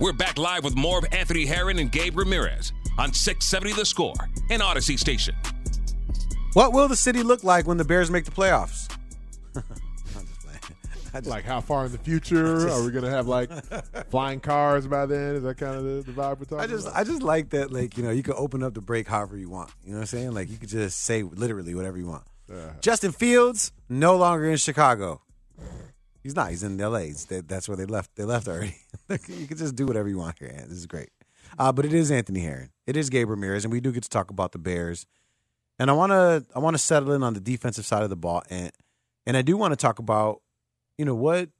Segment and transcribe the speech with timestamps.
[0.00, 4.14] We're back live with more of Anthony Herron and Gabe Ramirez on 670 The Score
[4.50, 5.36] and Audacy Station.
[6.54, 8.92] What will the city look like when the Bears make the playoffs?
[11.12, 13.48] just, like how far in the future just, are we going to have like
[14.10, 15.36] flying cars by then?
[15.36, 16.98] Is that kind of the, the vibe we're talking I just about?
[16.98, 19.48] I just like that like you know you can open up the break however you
[19.48, 19.70] want.
[19.84, 20.32] You know what I'm saying?
[20.32, 22.24] Like you could just say literally whatever you want.
[22.50, 22.72] Yeah.
[22.80, 25.20] Justin Fields no longer in Chicago.
[26.24, 26.50] He's not.
[26.50, 27.12] He's in L.A.
[27.12, 28.16] They, that's where they left.
[28.16, 28.74] They left already.
[29.28, 30.48] you can just do whatever you want here.
[30.66, 31.10] This is great.
[31.58, 32.70] Uh, but it is Anthony Herron.
[32.86, 35.06] It is Gabe Ramirez, and we do get to talk about the Bears.
[35.78, 38.16] And I want to I want to settle in on the defensive side of the
[38.16, 38.70] ball, and
[39.26, 40.40] and I do want to talk about
[40.96, 41.50] you know what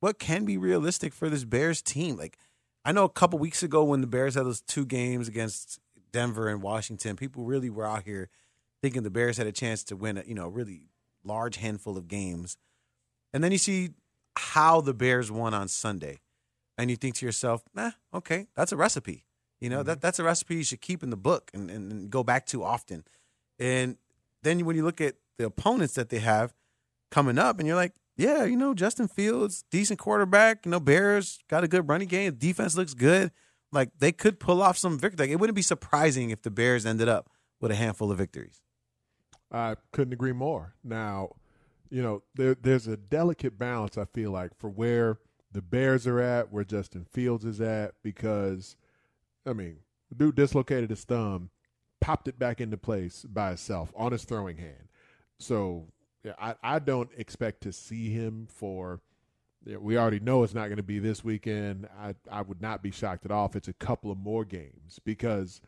[0.00, 2.16] what can be realistic for this Bears team.
[2.16, 2.38] Like
[2.84, 5.78] I know a couple weeks ago when the Bears had those two games against
[6.12, 8.28] Denver and Washington, people really were out here
[8.82, 10.88] thinking the Bears had a chance to win a you know really
[11.24, 12.56] large handful of games.
[13.32, 13.90] And then you see
[14.36, 16.20] how the Bears won on Sunday,
[16.78, 19.24] and you think to yourself, "Nah, okay, that's a recipe.
[19.60, 19.88] You know mm-hmm.
[19.88, 22.46] that that's a recipe you should keep in the book and, and, and go back
[22.46, 23.04] to often."
[23.58, 23.96] And
[24.42, 26.54] then when you look at the opponents that they have
[27.10, 30.64] coming up, and you're like, "Yeah, you know, Justin Fields, decent quarterback.
[30.64, 32.34] You know, Bears got a good running game.
[32.34, 33.30] Defense looks good.
[33.70, 35.26] Like they could pull off some victory.
[35.26, 37.30] Like, it wouldn't be surprising if the Bears ended up
[37.60, 38.60] with a handful of victories."
[39.50, 40.74] I couldn't agree more.
[40.82, 41.32] Now
[41.92, 45.18] you know, there, there's a delicate balance, I feel like, for where
[45.52, 48.76] the Bears are at, where Justin Fields is at, because,
[49.46, 49.76] I mean,
[50.08, 51.50] the dude dislocated his thumb,
[52.00, 54.88] popped it back into place by himself on his throwing hand.
[55.38, 55.88] So
[56.24, 59.00] yeah, I, I don't expect to see him for.
[59.64, 61.88] We already know it's not going to be this weekend.
[61.96, 64.98] I, I would not be shocked at all if it's a couple of more games
[65.04, 65.60] because,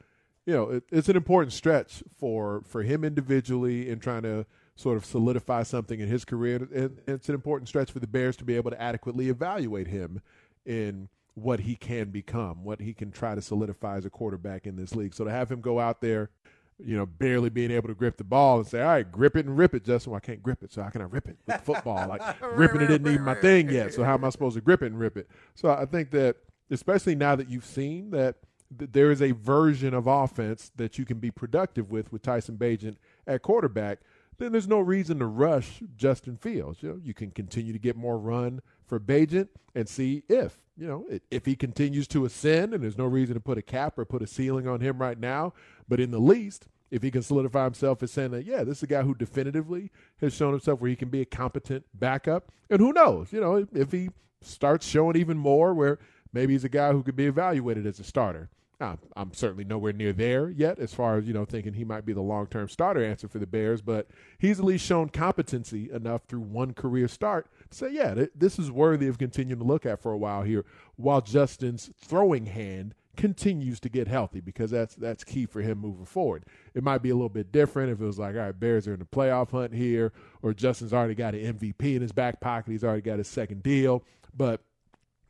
[0.47, 4.47] you know, it, it's an important stretch for for him individually in trying to
[4.77, 6.69] sort of solidify something in his career.
[6.75, 10.21] And it's an important stretch for the Bears to be able to adequately evaluate him
[10.67, 14.77] in what he can become, what he can try to solidify as a quarterback in
[14.77, 15.15] this league.
[15.15, 16.31] So to have him go out there,
[16.79, 19.47] you know, barely being able to grip the ball and say, "All right, grip it
[19.47, 21.37] and rip it, Justin." Well, I can't grip it, so how can I rip it
[21.47, 22.09] with football?
[22.09, 23.95] Like ripping it isn't even my thing yet.
[23.95, 25.29] So how am I supposed to grip it and rip it?
[25.55, 26.37] So I think that,
[26.71, 28.37] especially now that you've seen that
[28.71, 32.97] there is a version of offense that you can be productive with with Tyson Bagent
[33.27, 34.01] at quarterback
[34.39, 36.83] then there's no reason to rush Justin Fields.
[36.83, 40.87] You know, you can continue to get more run for Bagent and see if you
[40.87, 42.75] know if he continues to ascend.
[42.75, 45.19] And there's no reason to put a cap or put a ceiling on him right
[45.19, 45.53] now.
[45.89, 48.83] But in the least, if he can solidify himself as saying that, yeah, this is
[48.85, 49.91] a guy who definitively
[50.21, 52.53] has shown himself where he can be a competent backup.
[52.71, 54.11] And who knows, you know, if he
[54.43, 55.99] starts showing even more, where
[56.33, 58.51] maybe he's a guy who could be evaluated as a starter.
[58.81, 62.05] I'm, I'm certainly nowhere near there yet as far as, you know, thinking he might
[62.05, 64.09] be the long term starter answer for the Bears, but
[64.39, 68.59] he's at least shown competency enough through one career start to say, yeah, th- this
[68.59, 70.65] is worthy of continuing to look at for a while here
[70.97, 76.05] while Justin's throwing hand continues to get healthy because that's that's key for him moving
[76.05, 76.45] forward.
[76.75, 78.95] It might be a little bit different if it was like, all right, Bears are
[78.95, 82.73] in the playoff hunt here, or Justin's already got an MVP in his back pocket,
[82.73, 84.03] he's already got his second deal,
[84.37, 84.61] but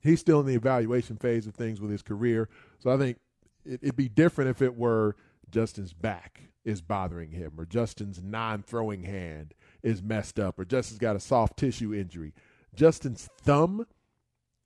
[0.00, 2.48] he's still in the evaluation phase of things with his career.
[2.78, 3.18] So I think
[3.64, 5.16] it, would be different if it were
[5.50, 11.16] Justin's back is bothering him, or Justin's non-throwing hand is messed up, or Justin's got
[11.16, 12.32] a soft tissue injury.
[12.74, 13.86] Justin's thumb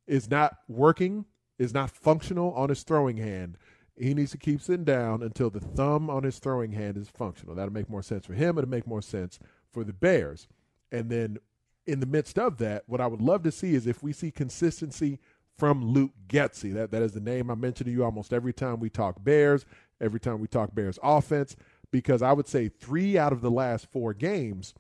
[0.06, 1.27] is not working,
[1.59, 3.59] is not functional on his throwing hand.
[3.97, 7.55] He needs to keep sitting down until the thumb on his throwing hand is functional.
[7.55, 8.56] That'll make more sense for him.
[8.56, 9.41] It'll make more sense
[9.73, 10.47] for the Bears.
[10.93, 11.39] And then
[11.87, 14.31] in the midst of that, what I would love to see is if we see
[14.31, 15.19] consistency
[15.58, 16.72] from Luke Getsy.
[16.72, 19.66] That that is the name I mention to you almost every time we talk Bears,
[20.00, 21.56] every time we talk Bears offense,
[21.90, 24.75] because I would say three out of the last four games,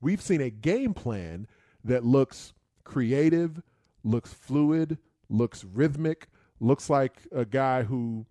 [0.00, 1.46] we've seen a game plan
[1.84, 2.54] that looks
[2.84, 3.62] creative,
[4.02, 4.98] looks fluid,
[5.28, 6.28] looks rhythmic,
[6.58, 8.26] looks like a guy who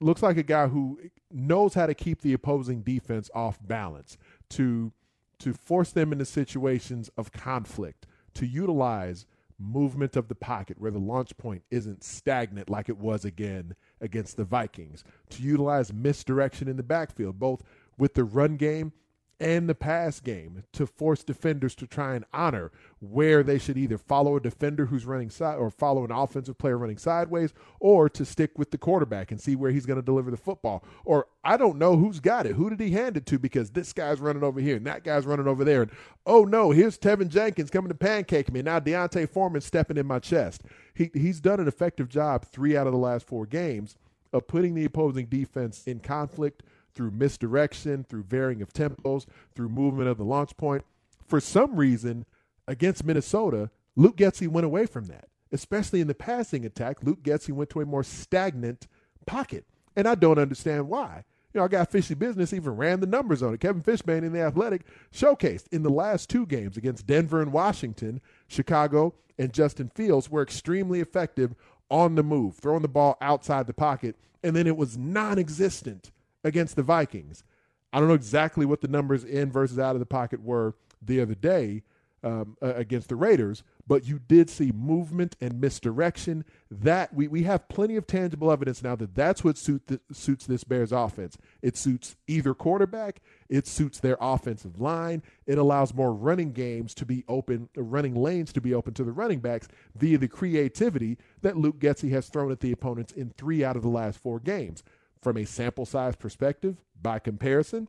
[0.00, 0.98] looks like a guy who
[1.30, 4.16] knows how to keep the opposing defense off balance,
[4.50, 4.92] to
[5.40, 9.26] to force them into situations of conflict, to utilize
[9.58, 14.36] movement of the pocket where the launch point isn't stagnant like it was again against
[14.36, 17.62] the Vikings, to utilize misdirection in the backfield, both
[17.96, 18.92] with the run game
[19.40, 22.70] and the pass game to force defenders to try and honor
[23.10, 26.78] where they should either follow a defender who's running side or follow an offensive player
[26.78, 30.30] running sideways or to stick with the quarterback and see where he's going to deliver
[30.30, 30.84] the football.
[31.04, 32.56] Or I don't know who's got it.
[32.56, 33.38] Who did he hand it to?
[33.38, 35.82] Because this guy's running over here and that guy's running over there.
[35.82, 35.90] And
[36.26, 38.62] oh no here's Teven Jenkins coming to pancake me.
[38.62, 40.62] Now D'Onta Foreman stepping in my chest.
[40.94, 43.96] He he's done an effective job 3 out of the last 4 games
[44.32, 46.62] of putting the opposing defense in conflict
[46.94, 50.84] through misdirection, through varying of tempos, through movement of the launch point.
[51.26, 52.26] For some reason,
[52.66, 57.02] against Minnesota, Luke Getsy went away from that, especially in the passing attack.
[57.02, 58.86] Luke Getsy went to a more stagnant
[59.26, 59.64] pocket,
[59.96, 61.24] and I don't understand why.
[61.52, 63.60] You know, I got Fishy Business even ran the numbers on it.
[63.60, 64.82] Kevin Fishbain in the Athletic
[65.12, 70.42] showcased in the last two games against Denver and Washington, Chicago and Justin Fields were
[70.42, 71.54] extremely effective
[71.90, 76.10] on the move, throwing the ball outside the pocket, and then it was non existent
[76.42, 77.44] against the Vikings.
[77.92, 81.20] I don't know exactly what the numbers in versus out of the pocket were the
[81.20, 81.82] other day
[82.24, 86.44] um, uh, against the Raiders, but you did see movement and misdirection.
[86.70, 90.46] That we, we have plenty of tangible evidence now that that's what suit the, suits
[90.46, 91.36] this Bears offense.
[91.62, 93.20] It suits either quarterback.
[93.48, 95.22] It suits their offensive line.
[95.46, 99.12] It allows more running games to be open, running lanes to be open to the
[99.12, 103.62] running backs via the creativity that Luke Getsy has thrown at the opponents in three
[103.62, 104.82] out of the last four games
[105.20, 107.88] from a sample size perspective, by comparison,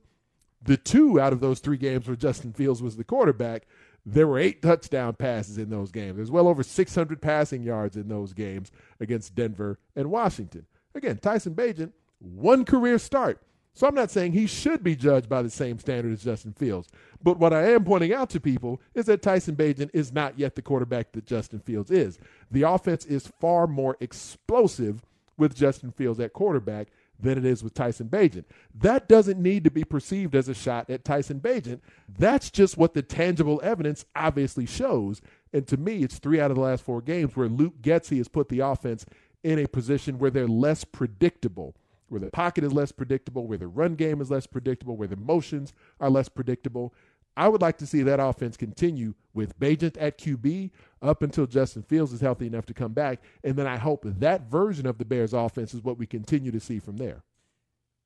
[0.62, 3.68] the two out of those three games where Justin Fields was the quarterback,
[4.06, 6.18] there were eight touchdown passes in those games.
[6.18, 10.66] There's well over 600 passing yards in those games against Denver and Washington.
[10.94, 13.42] Again, Tyson Bagent, one career start.
[13.74, 16.88] So I'm not saying he should be judged by the same standard as Justin Fields.
[17.22, 20.56] But what I am pointing out to people is that Tyson Bagent is not yet
[20.56, 22.18] the quarterback that Justin Fields is.
[22.50, 25.02] The offense is far more explosive
[25.38, 26.88] with Justin Fields at quarterback
[27.20, 28.46] than it is with Tyson Bagent.
[28.74, 31.80] That doesn't need to be perceived as a shot at Tyson Bagent.
[32.10, 35.22] That's just what the tangible evidence obviously shows.
[35.54, 38.28] And to me, it's three out of the last four games where Luke Getsy has
[38.28, 39.06] put the offense
[39.44, 41.76] in a position where they're less predictable,
[42.10, 45.16] where the pocket is less predictable, where the run game is less predictable, where the
[45.16, 46.94] motions are less predictable.
[47.38, 50.72] I would like to see that offense continue with Bagent at QB
[51.02, 53.22] up until Justin Fields is healthy enough to come back.
[53.44, 56.60] And then I hope that version of the Bears offense is what we continue to
[56.60, 57.24] see from there.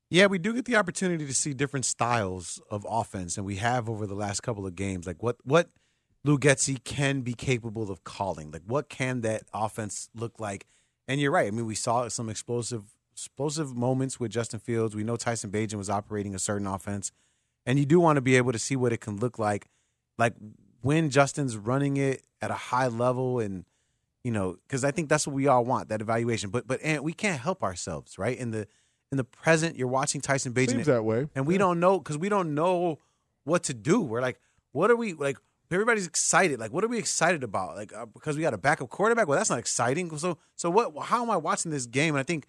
[0.10, 3.88] Yeah, we do get the opportunity to see different styles of offense, and we have
[3.88, 5.06] over the last couple of games.
[5.06, 5.70] Like what what
[6.24, 8.50] Lou Getsy can be capable of calling.
[8.50, 10.66] Like what can that offense look like?
[11.08, 11.48] And you're right.
[11.48, 14.96] I mean, we saw some explosive explosive moments with Justin Fields.
[14.96, 17.12] We know Tyson Bagent was operating a certain offense
[17.66, 19.68] and you do want to be able to see what it can look like,
[20.18, 20.34] like
[20.82, 23.66] when Justin's running it at a high level, and
[24.24, 26.50] you know, because I think that's what we all want that evaluation.
[26.50, 28.38] But but and we can't help ourselves, right?
[28.38, 28.68] In the
[29.12, 31.60] in the present, you're watching Tyson Bagent Seems that way, and we yeah.
[31.60, 33.00] don't know because we don't know
[33.44, 34.02] what to do.
[34.02, 34.40] We're like,
[34.72, 35.38] what are we like?
[35.72, 36.60] Everybody's excited.
[36.60, 37.76] Like, what are we excited about?
[37.76, 39.28] Like, uh, because we got a backup quarterback.
[39.28, 40.16] Well, that's not exciting.
[40.18, 40.94] So, so what?
[41.06, 42.16] How am I watching this game?
[42.16, 42.48] And I think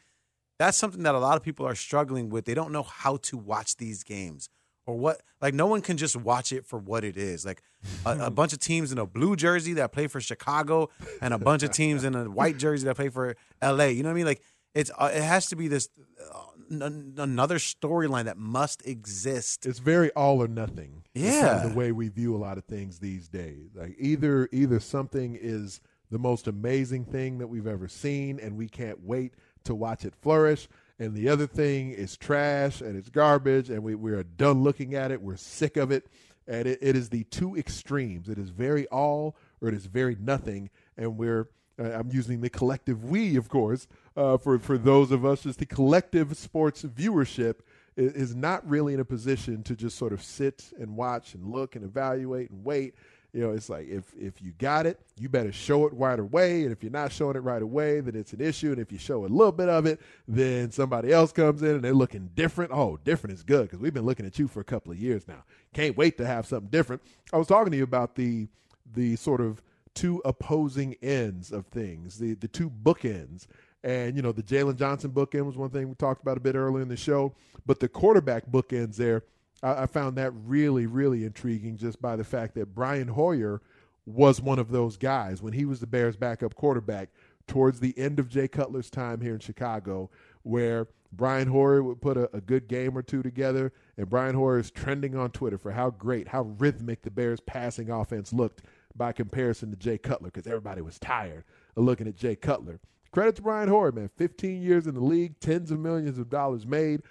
[0.58, 2.46] that's something that a lot of people are struggling with.
[2.46, 4.48] They don't know how to watch these games
[4.86, 7.44] or what like no one can just watch it for what it is.
[7.44, 7.62] Like
[8.04, 10.88] a, a, bunch of teams in a blue jersey that play for chicago
[11.20, 14.08] and a bunch of teams in a white jersey that play for la you know
[14.08, 14.26] what i mean?
[14.26, 14.42] Like
[14.74, 15.88] it's uh, it has to be this
[16.32, 19.66] uh, n- another storyline that must exist.
[19.66, 23.28] It's very all or nothing yeah the way we view a lot of things these
[23.28, 23.70] days.
[23.74, 28.68] Like either either something is the most amazing thing that we've ever seen and we
[28.68, 29.34] can't wait
[29.64, 30.68] to watch it flourish
[31.00, 35.10] and the other thing is trash and it's garbage and we, we're done looking at
[35.10, 35.22] it.
[35.22, 36.06] We're sick of it.
[36.46, 38.28] And it, it is the two extremes.
[38.28, 40.68] It is very all or it is very nothing.
[40.98, 45.24] And we're uh, i'm using the collective we of course uh, for, for those of
[45.24, 47.60] us just the collective sports viewership
[47.96, 51.76] is not really in a position to just sort of sit and watch and look
[51.76, 52.94] and evaluate and wait
[53.32, 56.62] you know, it's like if if you got it, you better show it right away.
[56.62, 58.72] And if you're not showing it right away, then it's an issue.
[58.72, 61.82] And if you show a little bit of it, then somebody else comes in and
[61.82, 62.72] they're looking different.
[62.72, 65.28] Oh, different is good because we've been looking at you for a couple of years
[65.28, 65.44] now.
[65.72, 67.02] Can't wait to have something different.
[67.32, 68.48] I was talking to you about the
[68.92, 69.62] the sort of
[69.94, 73.46] two opposing ends of things, the the two bookends.
[73.84, 76.56] And you know, the Jaylon Johnson bookend was one thing we talked about a bit
[76.56, 77.32] earlier in the show,
[77.64, 79.22] but the quarterback bookends there
[79.62, 83.60] I, I found that really, really intriguing just by the fact that Brian Hoyer
[84.06, 87.10] was one of those guys when he was the Bears' backup quarterback
[87.46, 90.10] towards the end of Jay Cutler's time here in Chicago,
[90.42, 94.60] where Brian Hoyer would put a, a, good game or two together, and Brian Hoyer
[94.60, 98.62] is trending on Twitter for how great, how rhythmic the Bears' passing offense looked
[98.94, 101.44] by comparison to Jay Cutler, because everybody was tired
[101.76, 102.78] of looking at Jay Cutler.
[103.10, 104.10] Credit to Brian Hoyer, man.
[104.16, 107.02] 15 years in the league, tens of millions of dollars made.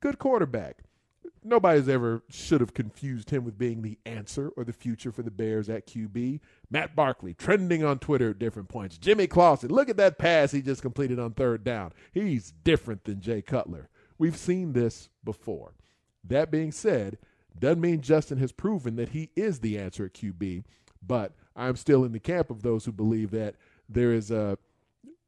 [0.00, 0.84] Good quarterback
[1.44, 5.30] nobody's ever should have confused him with being the answer or the future for the
[5.30, 6.40] Bears at QB.
[6.70, 8.98] Matt Barkley trending on Twitter at different points.
[8.98, 11.92] Jimmy Clausen, look at that pass he just completed on third down.
[12.12, 13.88] He's different than Jay Cutler.
[14.18, 15.74] We've seen this before.
[16.24, 17.18] That being said,
[17.58, 20.64] doesn't mean Justin has proven that he is the answer at QB,
[21.04, 23.56] but I'm still in the camp of those who believe that
[23.88, 24.58] there is a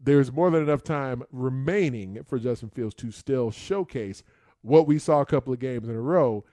[0.03, 4.23] there's more than enough time remaining for Justin Fields to still showcase
[4.63, 6.45] what we saw a couple of games in a row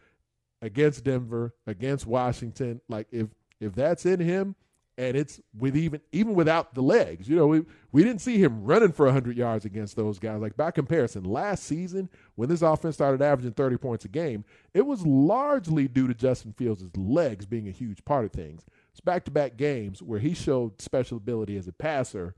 [0.62, 2.82] against Denver, against Washington.
[2.88, 3.28] Like if
[3.60, 4.56] if that's in him,
[4.98, 8.64] and it's with even even without the legs, you know, we we didn't see him
[8.64, 10.42] running for hundred yards against those guys.
[10.42, 14.86] Like by comparison, last season when this offense started averaging thirty points a game, it
[14.86, 18.66] was largely due to Justin Fields' legs being a huge part of things.
[18.92, 22.36] It's back to back games where he showed special ability as a passer.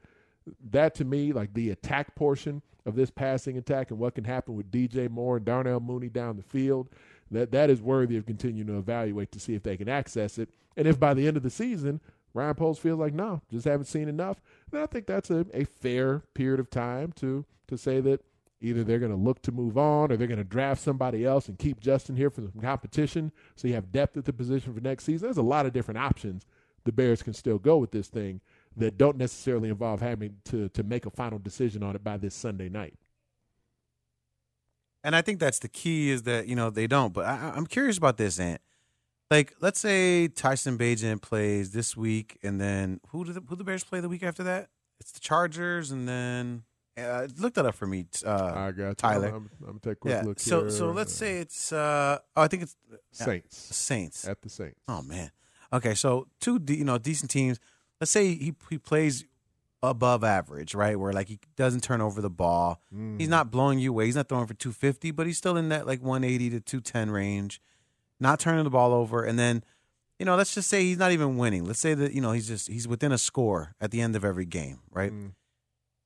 [0.72, 4.56] That to me, like the attack portion of this passing attack and what can happen
[4.56, 6.90] with DJ Moore and Darnell Mooney down the field,
[7.32, 10.50] that that is worthy of continuing to evaluate to see if they can access it.
[10.76, 12.02] And if by the end of the season
[12.34, 14.42] Ryan Poles feels like no, just haven't seen enough,
[14.72, 18.24] then I think that's a, a fair period of time to to say that
[18.62, 21.48] either they're going to look to move on or they're going to draft somebody else
[21.48, 24.82] and keep Justin here for some competition so you have depth at the position for
[24.82, 25.28] next season.
[25.28, 26.46] There's a lot of different options
[26.84, 28.42] the Bears can still go with this thing
[28.78, 32.36] that don't necessarily involve having to to make a final decision on it by this
[32.36, 32.96] Sunday night.
[35.04, 37.14] And I think that's the key is that you know they don't.
[37.14, 38.62] But I, am curious about this, Ant.
[39.32, 43.64] Like, let's say Tyson Bagent plays this week, and then who do the, who the
[43.64, 44.70] Bears play the week after that?
[45.00, 46.64] It's the Chargers, and then
[46.98, 48.94] uh, look that up for me, uh, I got you.
[48.96, 49.28] Tyler.
[49.28, 50.22] I'm, I'm gonna take a quick yeah.
[50.24, 50.70] look so here.
[50.72, 52.76] so let's say it's uh oh I think it's
[53.12, 53.58] Saints.
[53.76, 54.80] Saints at the Saints.
[54.88, 55.32] Oh man.
[55.72, 57.60] Okay, so two de- you know decent teams.
[58.00, 59.26] Let's say he he plays
[59.82, 61.00] above average, right?
[61.00, 62.82] Where like he doesn't turn over the ball.
[62.94, 63.20] Mm.
[63.20, 64.06] He's not blowing you away.
[64.06, 67.62] He's not throwing for 250, but he's still in that like 180 to 210 range.
[68.20, 69.64] Not turning the ball over and then
[70.20, 71.64] you know, let's just say he's not even winning.
[71.64, 74.26] Let's say that, you know, he's just he's within a score at the end of
[74.26, 75.14] every game, right?
[75.14, 75.32] Mm.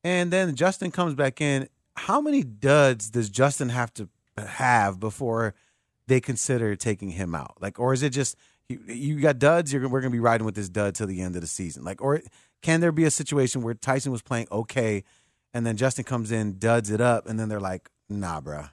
[0.04, 1.68] And then Justin comes back in.
[1.96, 4.08] How many duds does Justin have to
[4.38, 5.54] have before
[6.06, 7.56] they consider taking him out?
[7.60, 8.36] Like or is it just
[8.68, 11.34] you, got duds, you're we're going to be riding with this dud till the end
[11.34, 11.84] of the season.
[11.84, 12.22] Like or
[12.62, 15.04] can there be a situation where Tyson was playing okay
[15.54, 18.70] and then Justin comes in, duds it up, and then they're like, nah, bruh.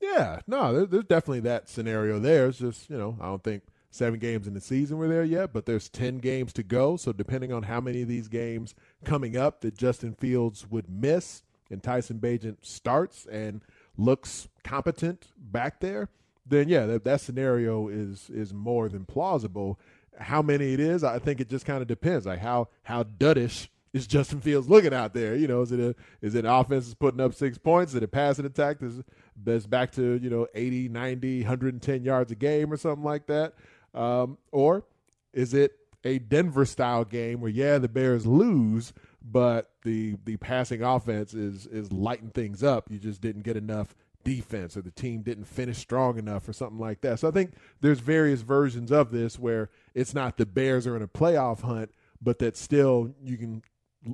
[0.00, 2.48] Yeah, no, there, there's definitely that scenario there.
[2.48, 5.52] It's just, you know, I don't think seven games in the season were there yet,
[5.52, 6.96] but there's 10 games to go.
[6.96, 11.42] So depending on how many of these games coming up that Justin Fields would miss
[11.70, 13.62] and Tyson Bagent starts and
[13.96, 16.08] looks competent back there,
[16.48, 19.78] then yeah, that, that scenario is is more than plausible.
[20.18, 22.26] How many it is, I think it just kind of depends.
[22.26, 25.34] Like how how duddish is Justin Fields looking out there?
[25.34, 27.92] You know, is it a is it offense that's putting up six points?
[27.92, 29.02] Is it a passing attack that's,
[29.36, 33.54] that's back to, you know, 80, 90, 110 yards a game or something like that?
[33.94, 34.84] Um, or
[35.32, 35.72] is it
[36.04, 41.66] a Denver style game where yeah, the Bears lose, but the the passing offense is
[41.66, 42.90] is lighting things up.
[42.90, 43.94] You just didn't get enough
[44.28, 47.18] defense or the team didn't finish strong enough or something like that.
[47.18, 51.02] So I think there's various versions of this where it's not the Bears are in
[51.02, 53.62] a playoff hunt, but that still you can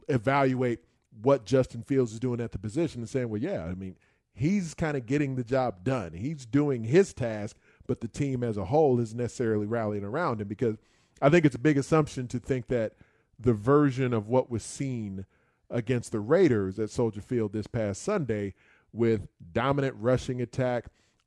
[0.06, 0.78] evaluate
[1.21, 3.97] what Justin Fields is doing at the position and saying, well, yeah, I mean,
[4.33, 6.12] he's kind of getting the job done.
[6.12, 7.56] He's doing his task,
[7.88, 10.76] but the team as a whole isn't necessarily rallying around him because
[11.21, 12.92] I think it's a big assumption to think that
[13.37, 15.26] the version of what was seen
[15.71, 18.54] against the Raiders at Soldier Field this past Sunday
[18.94, 20.86] with dominant rushing attack,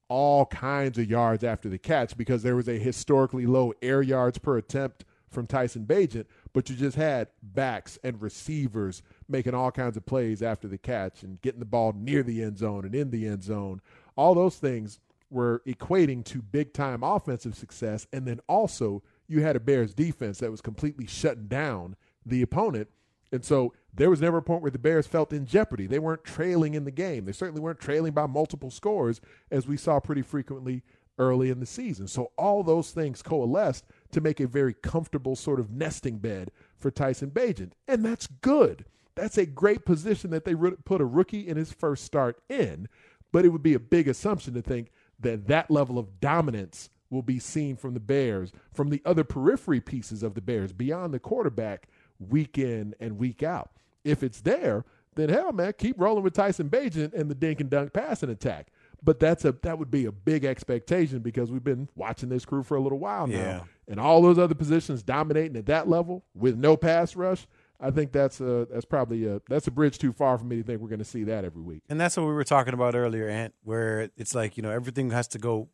[0.09, 4.38] all kinds of yards after the catch because there was a historically low air yards
[4.38, 9.97] per attempt from Tyson Bagent, but you just had backs and receivers making all kinds
[9.97, 13.12] of plays after the catch and getting the ball near the end zone and in
[13.12, 13.81] the end zone.
[14.15, 18.07] All those things were equating to big time offensive success.
[18.13, 22.88] And then also, you had a Bears defense that was completely shutting down the opponent.
[23.31, 25.88] And so there was never a point where the Bears felt in jeopardy.
[25.88, 27.25] They weren't trailing in the game.
[27.25, 29.20] They certainly weren't trailing by multiple scores,
[29.51, 30.84] as we saw pretty frequently
[31.18, 32.08] early in the season.
[32.08, 36.92] So all those things coalesced to make a very comfortable sort of nesting bed for
[36.92, 37.72] Tyson Bagent.
[37.88, 38.86] And that's good.
[39.16, 42.88] That's a great position that they put a rookie in his first start in.
[43.32, 47.24] But it would be a big assumption to think that that level of dominance will
[47.24, 51.20] be seen from the Bears, from the other periphery pieces of the Bears, beyond the
[51.20, 51.88] quarterback,
[52.20, 53.72] week in and week out
[54.08, 54.86] if it's there,
[55.16, 58.68] then hell, man, keep rolling with Tyson Bagent and the dink and dunk passing attack.
[59.04, 62.64] But that's a that would be a big expectation because we've been watching this crew
[62.64, 63.62] for a little while now, Yeah.
[63.88, 67.48] and all those other positions dominating at that level with no pass rush.
[67.80, 70.64] I think that's a that's probably a that's a bridge too far for me to
[70.64, 71.84] think we're going to see that every week.
[71.90, 75.12] And that's what we were talking about earlier, Ant, where it's like, you know, everything
[75.12, 75.70] has to go.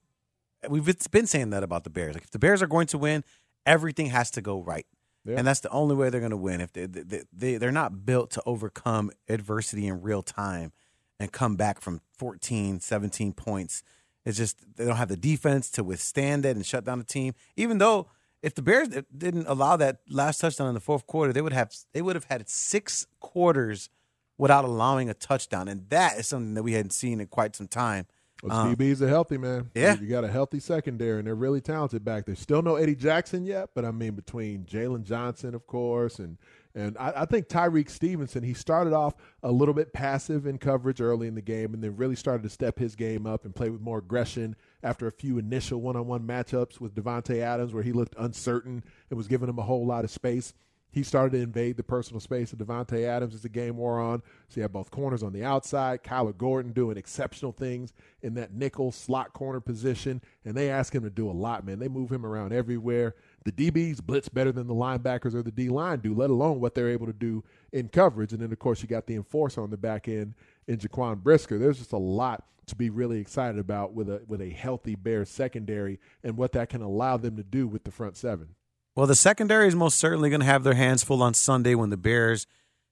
[0.70, 2.14] We've been saying that about the Bears.
[2.16, 3.24] Like, if the Bears are going to win,
[3.66, 4.86] everything has to go right.
[5.26, 5.36] Yeah.
[5.38, 6.62] And that's the only way they're going to win.
[6.62, 10.74] If they, they, they, they're not built to overcome adversity in real time
[11.20, 13.84] and come back from 14, 17 points.
[14.26, 17.34] It's just they don't have the defense to withstand it and shut down the team.
[17.56, 18.08] Even though
[18.42, 21.74] if the Bears didn't allow that last touchdown in the fourth quarter, they would have
[21.94, 23.90] they would have had six quarters
[24.38, 27.68] without allowing a touchdown, and that is something that we hadn't seen in quite some
[27.68, 28.06] time.
[28.44, 29.72] Well, Um, DBs are healthy, man.
[29.74, 29.98] Yeah.
[30.00, 32.36] You got a healthy secondary, and they're really talented back there.
[32.36, 36.38] Still no Eddie Jackson yet, but I mean, between Jaylon Johnson, of course, and
[36.76, 41.00] and I, I think Tyrique Stevenson, he started off a little bit passive in coverage
[41.02, 43.70] early in the game, and then really started to step his game up and play
[43.70, 48.16] with more aggression after a few initial one-on-one matchups with Davante Adams, where he looked
[48.18, 50.54] uncertain and was giving him a whole lot of space.
[50.94, 54.22] He started to invade the personal space of Davante Adams as the game wore on.
[54.48, 56.04] So you have both corners on the outside.
[56.04, 60.22] Kyler Gordon doing exceptional things in that nickel slot corner position.
[60.46, 61.80] And they ask him to do a lot, man.
[61.80, 63.16] They move him around everywhere.
[63.44, 66.76] The DBs blitz better than the linebackers or the D line do, let alone what
[66.76, 68.32] they're able to do in coverage.
[68.32, 70.36] And then, of course, you got the enforcer on the back end
[70.68, 71.58] in Jaquan Brisker.
[71.58, 75.30] There's just a lot to be really excited about with a with a healthy Bears
[75.30, 78.50] secondary and what that can allow them to do with the front seven.
[78.96, 81.90] Well, the secondary is most certainly going to have their hands full on Sunday when
[81.90, 82.46] the Bears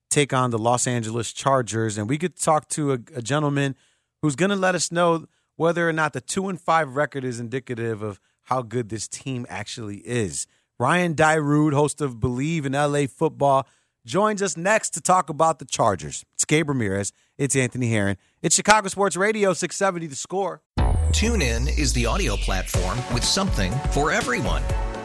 [0.10, 3.76] take on the Los Angeles Chargers, and we could talk to a, a gentleman
[4.22, 5.28] who's going to let us know
[5.58, 9.46] whether or not the two and five record is indicative of how good this team
[9.48, 10.48] actually is.
[10.80, 13.68] Ryan Dyrud, host of Believe in LA Football,
[14.04, 16.26] joins us next to talk about the Chargers.
[16.34, 17.14] It's Gabe Ramirez.
[17.38, 18.18] It's Anthony Herron.
[18.42, 20.64] It's Chicago Sports Radio 670 The Score.
[21.12, 24.64] Tune in is the audio platform with something for everyone.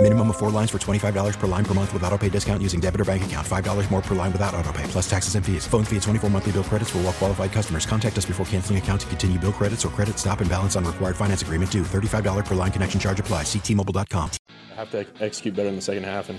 [0.00, 2.78] Minimum of four lines for $25 per line per month with auto pay discount using
[2.78, 3.44] debit or bank account.
[3.44, 5.66] $5 more per line without auto pay, plus taxes and fees.
[5.66, 7.84] Phone fee at 24 monthly bill credits for all well qualified customers.
[7.84, 10.84] Contact us before canceling account to continue bill credits or credit stop and balance on
[10.84, 11.82] required finance agreement due.
[11.82, 13.42] $35 per line connection charge apply.
[13.42, 14.30] Ctmobile.com.
[14.70, 16.38] I have to execute better in the second half, and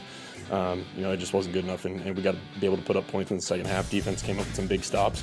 [0.51, 2.77] um, you know it just wasn't good enough, and, and we got to be able
[2.77, 3.89] to put up points in the second half.
[3.89, 5.21] Defense came up with some big stops,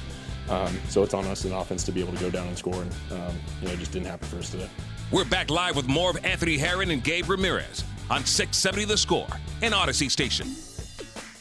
[0.50, 2.82] um, so it's on us in offense to be able to go down and score,
[2.82, 4.68] and um, you know it just didn't happen for us today.
[5.12, 9.28] We're back live with more of Anthony Herron and Gabe Ramirez on 670 The Score
[9.62, 10.48] and Audacy Station.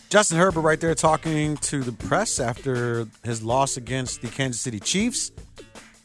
[0.10, 4.80] Justin Herbert right there talking to the press after his loss against the Kansas City
[4.80, 5.32] Chiefs.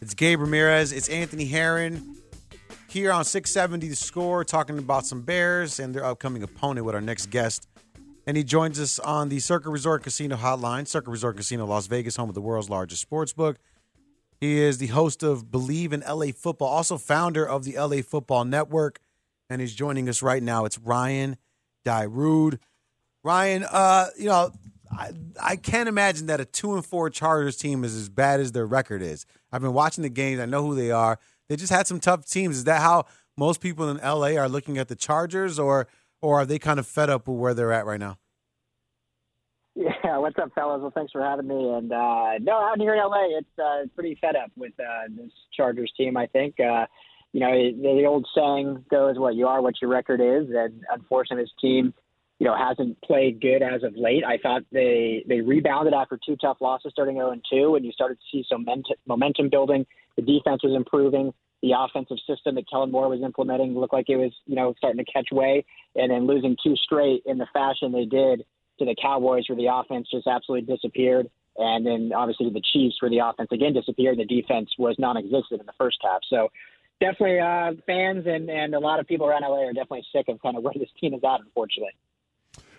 [0.01, 0.91] It's Gabe Ramirez.
[0.91, 2.17] It's Anthony Herron
[2.89, 7.03] here on 670 The Score talking about some Bears and their upcoming opponent with our
[7.03, 7.69] next guest.
[8.27, 10.89] And he joins us on the Circa Resort Casino hotline.
[10.89, 13.59] Circa Resort Casino, Las Vegas, home of the world's largest sports book.
[14.41, 18.47] He is the host of Believe in LA Football, also founder of the LA Football
[18.47, 19.01] Network.
[19.51, 20.65] And he's joining us right now.
[20.65, 21.37] It's Ryan
[21.85, 22.59] Dyrud.
[23.23, 24.51] Ryan, uh, you know,
[24.91, 28.53] I, I can't imagine that a two and four Chargers team is as bad as
[28.53, 29.27] their record is.
[29.53, 30.41] I've been watching the games.
[30.41, 31.19] I know who they are.
[31.49, 32.57] They just had some tough teams.
[32.57, 35.87] Is that how most people in LA are looking at the Chargers, or
[36.23, 38.19] or are they kind of fed up with where they're at right now?
[39.75, 40.81] Yeah, what's up, fellas?
[40.81, 41.71] Well, thanks for having me.
[41.71, 45.31] And uh, no, out here in LA, it's uh, pretty fed up with uh, this
[45.57, 46.17] Chargers team.
[46.17, 46.87] I think uh,
[47.33, 51.45] you know the, old saying goes, "What you are, what your record is." And unfortunately,
[51.45, 51.95] this team,
[52.39, 54.25] you know, hasn't played good as of late.
[54.25, 57.93] I thought they they rebounded after two tough losses, starting 0 and 2, and you
[57.93, 59.87] started to see some momentum, momentum building.
[60.17, 61.33] The defense was improving.
[61.63, 65.05] The offensive system that Kellen Moore was implementing looked like it was, you know, starting
[65.05, 65.67] to catch way.
[65.95, 68.45] And then losing two straight in the fashion they did
[68.81, 72.97] to the Cowboys, where the offense just absolutely disappeared, and then obviously to the Chiefs,
[73.01, 76.21] where the offense again disappeared, and the defense was non-existent in the first half.
[76.29, 76.49] So
[77.01, 80.41] definitely, uh, fans and and a lot of people around LA are definitely sick of
[80.43, 81.93] kind of where this team is at, unfortunately.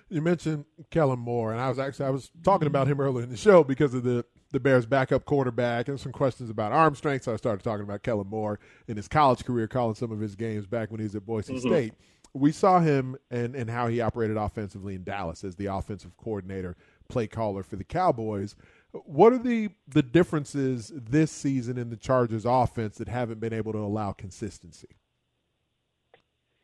[0.10, 3.30] You mentioned Kellen Moore, and I was actually I was talking about him earlier in
[3.30, 7.24] the show because of the the Bears' backup quarterback, and some questions about arm strength.
[7.24, 10.36] So I started talking about Kellen Moore in his college career, calling some of his
[10.36, 11.68] games back when he was at Boise mm-hmm.
[11.68, 11.94] State.
[12.34, 16.78] We saw him and, and how he operated offensively in Dallas as the offensive coordinator,
[17.10, 18.56] play caller for the Cowboys.
[18.92, 23.72] What are the the differences this season in the Chargers offense that haven't been able
[23.74, 24.90] to allow consistency?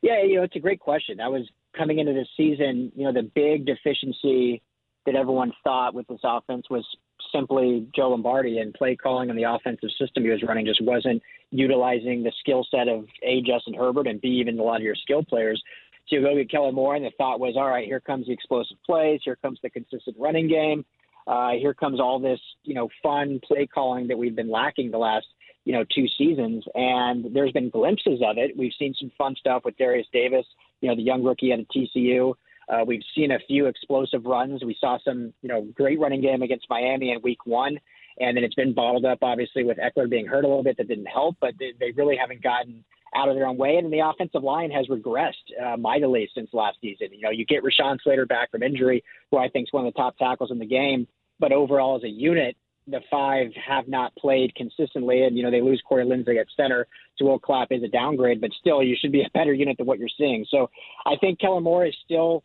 [0.01, 1.17] Yeah, you know, it's a great question.
[1.17, 4.61] That was coming into this season, you know, the big deficiency
[5.05, 6.85] that everyone thought with this offense was
[7.31, 11.21] simply Joe Lombardi and play calling and the offensive system he was running just wasn't
[11.51, 14.95] utilizing the skill set of A, Justin Herbert, and B, even a lot of your
[14.95, 15.61] skill players.
[16.07, 18.33] So you go get Kellen Moore, and the thought was, all right, here comes the
[18.33, 20.85] explosive plays, here comes the consistent running game,
[21.27, 24.97] uh, here comes all this, you know, fun play calling that we've been lacking the
[24.97, 25.27] last,
[25.65, 26.63] you know, two seasons.
[26.75, 28.55] And there's been glimpses of it.
[28.57, 30.45] We've seen some fun stuff with Derius Davis,
[30.79, 32.33] you know, the young rookie of TCU.
[32.69, 34.63] Uh, we've seen a few explosive runs.
[34.63, 37.77] We saw some, you know, great running game against Miami in Week One,
[38.19, 40.77] and then it's been bottled up, obviously, with Ekeler being hurt a little bit.
[40.77, 42.83] That didn't help, but they, they really haven't gotten
[43.15, 43.77] out of their own way.
[43.77, 47.07] And the offensive line has regressed uh, mightily since last season.
[47.11, 49.93] You know, you get Rashawn Slater back from injury, who I think is one of
[49.93, 51.07] the top tackles in the game,
[51.39, 55.61] but overall as a unit, the five have not played consistently, and you know they
[55.61, 59.11] lose Corey Linsley at center, so Will Clapp is a downgrade, but still you should
[59.11, 60.45] be a better unit than what you're seeing.
[60.49, 60.69] So
[61.05, 62.43] I think Kellen Moore is still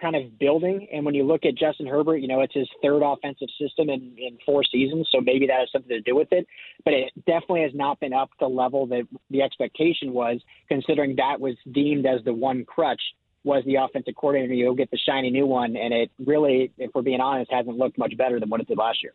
[0.00, 0.88] kind of building.
[0.92, 4.14] And when you look at Justin Herbert, you know, it's his third offensive system in,
[4.18, 5.08] in four seasons.
[5.12, 6.46] So maybe that has something to do with it.
[6.84, 11.16] But it definitely has not been up to the level that the expectation was, considering
[11.16, 13.02] that was deemed as the one crutch
[13.44, 14.54] was the offensive coordinator.
[14.54, 15.76] You'll get the shiny new one.
[15.76, 18.78] And it really, if we're being honest, hasn't looked much better than what it did
[18.78, 19.12] last year.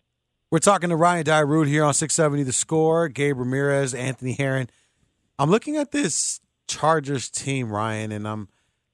[0.51, 4.69] We're talking to Ryan Dyrud here on 670 The Score, Gabe Ramirez, Anthony Herron.
[5.37, 8.47] I'm looking at this Chargers team, Ryan, and I'm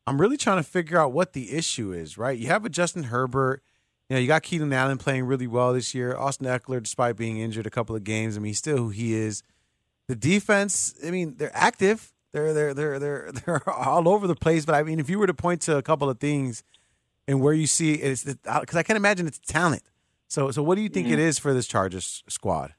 [0.07, 2.37] I'm really trying to figure out what the issue is, right?
[2.37, 3.61] You have a Justin Herbert.
[4.09, 6.17] You know, you got Keenan Allen playing really well this year.
[6.17, 9.13] Austin Ekeler, despite being injured a couple of games, I mean, he's still who he
[9.13, 9.43] is.
[10.07, 12.11] The defense, I mean, they're active.
[12.33, 14.65] They're they're they're they're they're all over the place.
[14.65, 16.63] But I mean, if you were to point to a couple of things
[17.27, 19.83] and where you see it's because I can't imagine it's talent.
[20.27, 21.13] So so what do you think mm-hmm.
[21.13, 22.73] it is for this Chargers squad?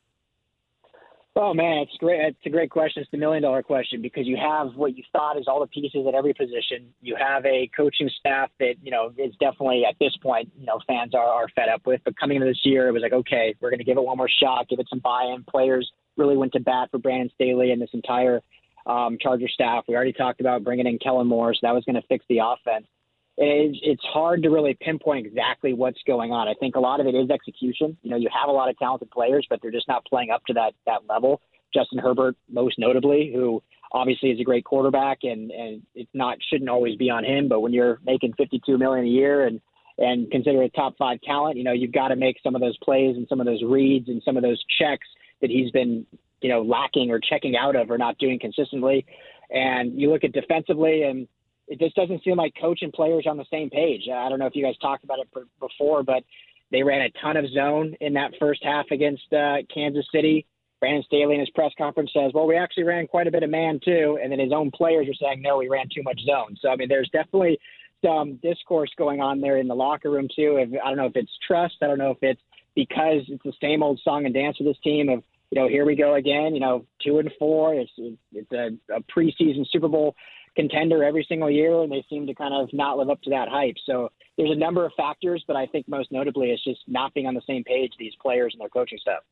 [1.35, 2.21] Oh man, it's great.
[2.21, 3.01] It's a great question.
[3.01, 6.05] It's the million dollar question because you have what you thought is all the pieces
[6.07, 6.93] at every position.
[7.01, 10.79] You have a coaching staff that you know is definitely at this point you know
[10.87, 12.03] fans are, are fed up with.
[12.05, 14.19] But coming into this year, it was like okay, we're going to give it one
[14.19, 15.45] more shot, give it some buy-in.
[15.45, 18.43] Players really went to bat for Brandon Staley and this entire
[18.85, 19.85] um, Charger staff.
[19.89, 22.41] We already talked about bringing in Kellen Moore, so that was going to fix the
[22.45, 22.87] offense
[23.39, 26.49] it's hard to really pinpoint exactly what's going on.
[26.49, 27.97] I think a lot of it is execution.
[28.03, 30.45] You know, you have a lot of talented players, but they're just not playing up
[30.47, 31.41] to that that level.
[31.75, 36.71] Justin Herbert, most notably, who obviously is a great quarterback, and and it's not shouldn't
[36.71, 37.49] always be on him.
[37.49, 39.61] But when you're making 52 million a year and
[39.99, 42.77] and consider a top five talent, you know, you've got to make some of those
[42.79, 45.07] plays and some of those reads and some of those checks
[45.41, 46.07] that he's been,
[46.41, 49.05] you know, lacking or checking out of or not doing consistently.
[49.51, 51.29] And you look at defensively and
[51.69, 54.03] it just doesn't seem like coach and players on the same page.
[54.13, 55.29] I don't know if you guys talked about it
[55.61, 56.25] before, but
[56.71, 60.47] they ran a ton of zone in that first half against uh, Kansas City.
[60.81, 63.51] Brandon Staley in his press conference says, "Well, we actually ran quite a bit of
[63.51, 66.57] man too," and then his own players are saying, "No, we ran too much zone."
[66.61, 67.59] So I mean, there's definitely
[68.05, 70.57] some discourse going on there in the locker room too.
[70.57, 71.77] If, I don't know if it's trust.
[71.83, 72.41] I don't know if it's
[72.75, 75.85] because it's the same old song and dance with this team of you know here
[75.85, 76.55] we go again.
[76.55, 77.75] You know, two and four.
[77.75, 77.93] It's
[78.33, 80.17] it's a, a preseason Super Bowl
[80.57, 83.49] contender every single year, and they seem to kind of not live up to that
[83.49, 83.77] hype.
[83.87, 87.27] So there's a number of factors, but I think most notably it's just not being
[87.27, 89.23] on the same page these players and their coaching staff.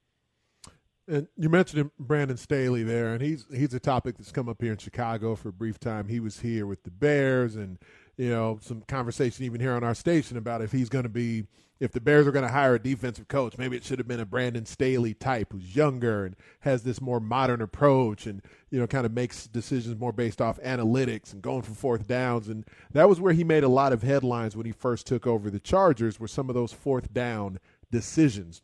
[1.08, 4.72] And you mentioned Brandon Staley there, and he's he's a topic that's come up here
[4.72, 6.06] in Chicago for a brief time.
[6.06, 7.78] He was here with the Bears, and
[8.20, 11.44] you know some conversation even here on our station about if he's going to be
[11.80, 14.20] if the Bears are going to hire a defensive coach, maybe it should have been
[14.20, 18.86] a Brandon Staley type who's younger and has this more modern approach and, you know,
[18.86, 22.48] kind of makes decisions more based off analytics and going for fourth downs.
[22.48, 25.48] And that was where he made a lot of headlines when he first took over
[25.48, 27.58] the Chargers, were some of those fourth down
[27.90, 28.60] decisions.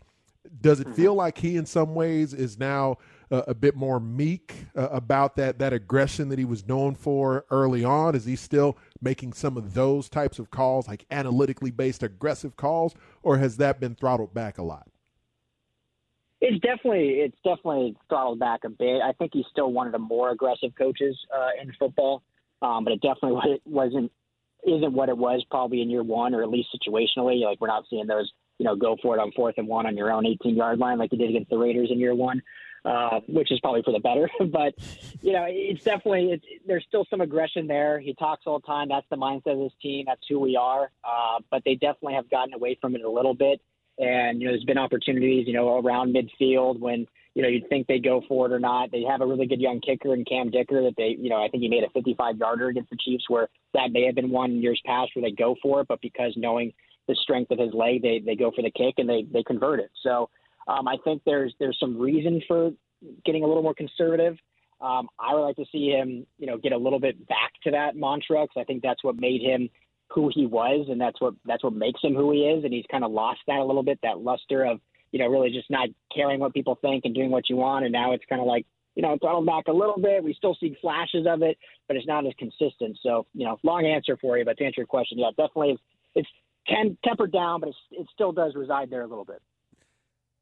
[0.60, 2.98] Does it feel like he, in some ways, is now
[3.30, 7.44] uh, a bit more meek uh, about that that aggression that he was known for
[7.50, 8.14] early on?
[8.14, 12.94] Is he still making some of those types of calls, like analytically based aggressive calls,
[13.22, 14.88] or has that been throttled back a lot?
[16.40, 19.00] It's definitely it's definitely throttled back a bit.
[19.02, 22.22] I think he's still one of the more aggressive coaches uh, in football,
[22.60, 24.12] um, but it definitely wasn't
[24.66, 27.42] isn't what it was probably in year one, or at least situationally.
[27.42, 29.96] Like we're not seeing those you know go for it on fourth and one on
[29.96, 32.42] your own 18 yard line like you did against the Raiders in year one.
[32.86, 34.30] Uh, which is probably for the better.
[34.52, 34.72] but
[35.20, 37.98] you know, it's definitely it's, there's still some aggression there.
[37.98, 38.86] He talks all the time.
[38.88, 40.04] That's the mindset of this team.
[40.06, 40.92] That's who we are.
[41.02, 43.60] Uh, but they definitely have gotten away from it a little bit.
[43.98, 47.88] And you know, there's been opportunities, you know, around midfield when you know you'd think
[47.88, 48.92] they'd go for it or not.
[48.92, 51.48] They have a really good young kicker in Cam Dicker that they, you know, I
[51.48, 54.62] think he made a 55 yarder against the Chiefs, where that may have been one
[54.62, 56.72] years past where they go for it, but because knowing
[57.08, 59.80] the strength of his leg, they they go for the kick and they they convert
[59.80, 59.90] it.
[60.04, 60.30] So
[60.66, 62.70] um, I think there's there's some reason for
[63.24, 64.36] getting a little more conservative.
[64.80, 67.70] Um, I would like to see him, you know, get a little bit back to
[67.70, 69.70] that mantra because I think that's what made him
[70.08, 72.64] who he was, and that's what that's what makes him who he is.
[72.64, 74.80] And he's kind of lost that a little bit, that luster of
[75.12, 77.84] you know really just not caring what people think and doing what you want.
[77.84, 80.22] And now it's kind of like you know throttled back a little bit.
[80.22, 81.56] We still see flashes of it,
[81.88, 82.98] but it's not as consistent.
[83.02, 85.82] So you know, long answer for you, but to answer your question, yeah, definitely it's,
[86.16, 86.28] it's
[86.68, 89.40] can tempered down, but it's, it still does reside there a little bit.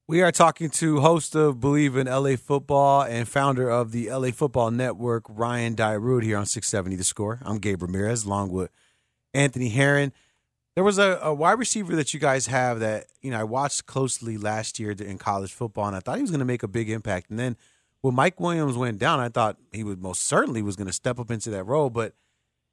[0.07, 4.33] We are talking to host of Believe in LA Football and founder of the LA
[4.33, 7.41] Football Network, Ryan Dyrud, here on 670 The Score.
[7.41, 8.71] I'm Gabe Ramirez, along with
[9.33, 10.13] Anthony Herron.
[10.75, 13.87] There was a, a, wide receiver that you guys have that you know I watched
[13.87, 16.69] closely last year in college football, and I thought he was going to make a
[16.69, 17.31] big impact.
[17.31, 17.57] And then
[18.03, 21.19] when Mike Williams went down, I thought he would most certainly was going to step
[21.19, 21.89] up into that role.
[21.89, 22.13] But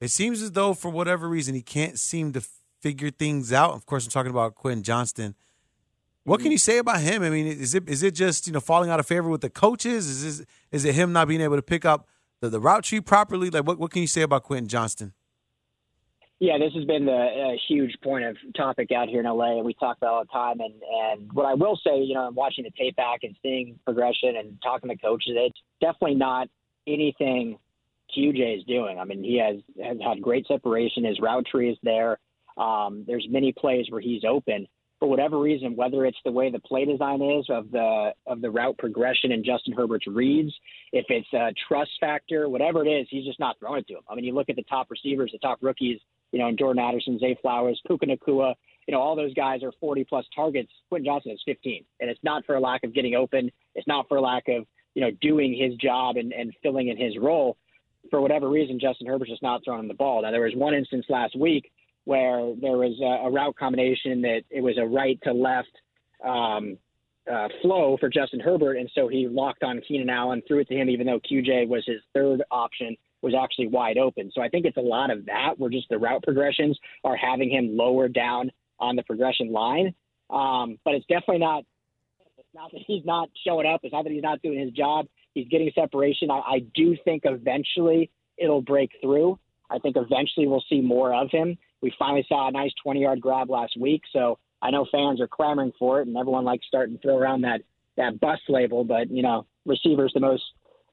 [0.01, 2.41] it seems as though for whatever reason he can't seem to
[2.81, 3.71] figure things out.
[3.71, 5.33] Of course, I'm talking about Quentin Johnston.
[6.23, 7.23] What can you say about him?
[7.23, 9.49] I mean, is it is it just you know falling out of favor with the
[9.49, 10.07] coaches?
[10.07, 12.07] Is this, is it him not being able to pick up
[12.41, 13.49] the, the route tree properly?
[13.49, 15.13] Like, what what can you say about Quentin Johnston?
[16.39, 19.65] Yeah, this has been the a huge point of topic out here in LA, and
[19.65, 20.59] we talk about all the time.
[20.59, 20.73] And
[21.11, 24.35] and what I will say, you know, I'm watching the tape back and seeing progression
[24.35, 25.33] and talking to coaches.
[25.35, 26.49] It's definitely not
[26.87, 27.57] anything
[28.15, 28.99] QJ is doing.
[28.99, 31.03] I mean, he has has had great separation.
[31.03, 32.19] His route tree is there.
[32.57, 34.67] Um, there's many plays where he's open
[35.01, 38.49] for whatever reason, whether it's the way the play design is of the of the
[38.49, 40.53] route progression and Justin Herbert's reads,
[40.93, 44.03] if it's a trust factor, whatever it is, he's just not throwing it to him.
[44.09, 45.99] I mean, you look at the top receivers, the top rookies
[46.31, 48.53] you know, and Jordan Addison, Zay Flowers, Puka Nacua,
[48.87, 50.71] you know, all those guys are 40 plus targets.
[50.89, 51.85] Quentin Johnston is 15.
[51.99, 53.51] And it's not for a lack of getting open.
[53.75, 56.97] It's not for a lack of, you know, doing his job and, and filling in
[56.97, 57.57] his role.
[58.09, 60.23] For whatever reason, Justin Herbert's just not throwing him the ball.
[60.23, 61.71] Now, there was one instance last week
[62.05, 65.71] where there was a, a route combination that it was a right to left
[66.25, 66.77] um,
[67.31, 68.77] uh, flow for Justin Herbert.
[68.77, 71.83] And so he locked on Keenan Allen, threw it to him, even though QJ was
[71.85, 74.31] his third option was actually wide open.
[74.33, 77.51] So I think it's a lot of that where just the route progressions are having
[77.51, 79.93] him lower down on the progression line.
[80.29, 81.63] Um, but it's definitely not
[82.37, 83.81] it's not that he's not showing up.
[83.83, 85.05] It's not that he's not doing his job.
[85.33, 86.31] He's getting separation.
[86.31, 89.37] I, I do think eventually it'll break through.
[89.69, 91.57] I think eventually we'll see more of him.
[91.81, 94.03] We finally saw a nice 20 yard grab last week.
[94.13, 97.41] So I know fans are clamoring for it and everyone likes starting to throw around
[97.41, 97.61] that,
[97.97, 100.43] that bust label, but you know, receivers the most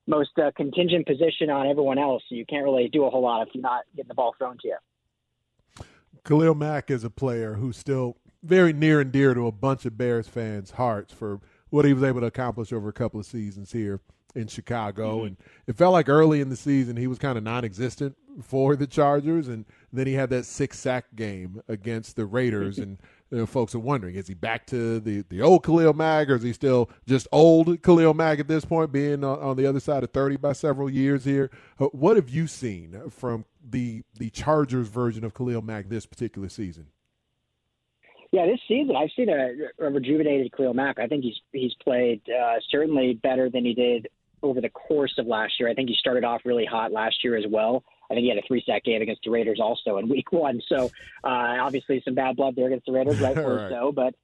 [0.06, 2.22] most uh, contingent position on everyone else.
[2.28, 4.56] So you can't really do a whole lot if you're not getting the ball thrown
[4.62, 5.84] to you.
[6.24, 9.98] Khalil Mack is a player who's still very near and dear to a bunch of
[9.98, 13.72] Bears fans' hearts for what he was able to accomplish over a couple of seasons
[13.72, 14.00] here
[14.34, 15.18] in Chicago.
[15.18, 15.26] Mm-hmm.
[15.26, 18.76] And it felt like early in the season he was kind of non existent for
[18.76, 19.48] the Chargers.
[19.48, 22.78] And then he had that six sack game against the Raiders.
[22.78, 22.98] and
[23.30, 26.36] you know, folks are wondering is he back to the, the old Khalil Mack or
[26.36, 29.80] is he still just old Khalil Mack at this point, being on, on the other
[29.80, 31.50] side of 30 by several years here?
[31.78, 36.48] Uh, what have you seen from the, the Chargers version of Khalil Mack this particular
[36.48, 36.86] season?
[38.30, 40.98] Yeah, this season I've seen a, a rejuvenated Khalil Mack.
[40.98, 44.08] I think he's he's played uh, certainly better than he did
[44.42, 45.68] over the course of last year.
[45.68, 47.84] I think he started off really hot last year as well.
[48.10, 50.60] I think he had a three sack game against the Raiders also in week one.
[50.68, 50.90] So
[51.24, 51.28] uh,
[51.60, 53.70] obviously some bad blood there against the Raiders, rightfully right.
[53.70, 53.92] so.
[53.92, 54.14] But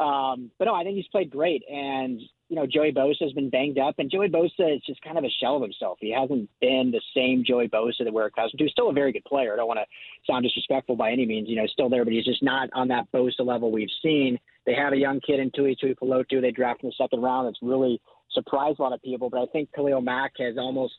[0.00, 1.62] um, but no, I think he's played great.
[1.70, 5.18] And you know, Joey Bosa has been banged up, and Joey Bosa is just kind
[5.18, 5.98] of a shell of himself.
[6.00, 8.64] He hasn't been the same Joey Bosa that we're accustomed to.
[8.64, 9.52] He's still a very good player.
[9.52, 11.48] I don't want to sound disrespectful by any means.
[11.48, 14.38] You know, still there, but he's just not on that Bosa level we've seen.
[14.64, 16.40] They have a young kid in Tui Tuipulotu.
[16.40, 17.48] They draft in the second round.
[17.48, 18.00] That's really
[18.32, 19.28] surprised a lot of people.
[19.28, 20.94] But I think Khalil Mack has almost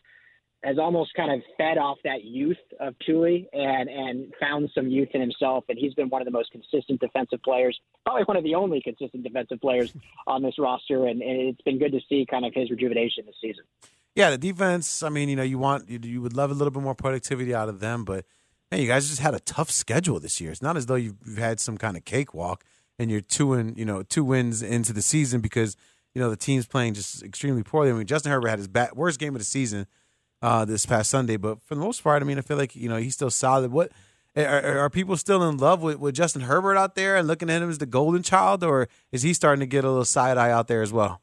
[0.63, 5.09] has almost kind of fed off that youth of Tui and and found some youth
[5.13, 5.65] in himself.
[5.69, 8.81] And he's been one of the most consistent defensive players, probably one of the only
[8.81, 9.93] consistent defensive players
[10.27, 11.07] on this roster.
[11.07, 13.63] And, and it's been good to see kind of his rejuvenation this season.
[14.15, 15.03] Yeah, the defense.
[15.03, 17.53] I mean, you know, you want you, you would love a little bit more productivity
[17.53, 18.25] out of them, but
[18.71, 20.51] man, you guys just had a tough schedule this year.
[20.51, 22.63] It's not as though you've, you've had some kind of cakewalk
[22.99, 25.77] and you're two and you know two wins into the season because
[26.15, 27.91] you know the team's playing just extremely poorly.
[27.91, 29.85] I mean, Justin Herbert had his bad, worst game of the season
[30.41, 31.37] uh, this past Sunday.
[31.37, 33.71] But for the most part, I mean, I feel like you know he's still solid.
[33.71, 33.91] What
[34.35, 37.61] are, are, people still in love with, with Justin Herbert out there and looking at
[37.61, 40.51] him as the golden child, or is he starting to get a little side eye
[40.51, 41.21] out there as well?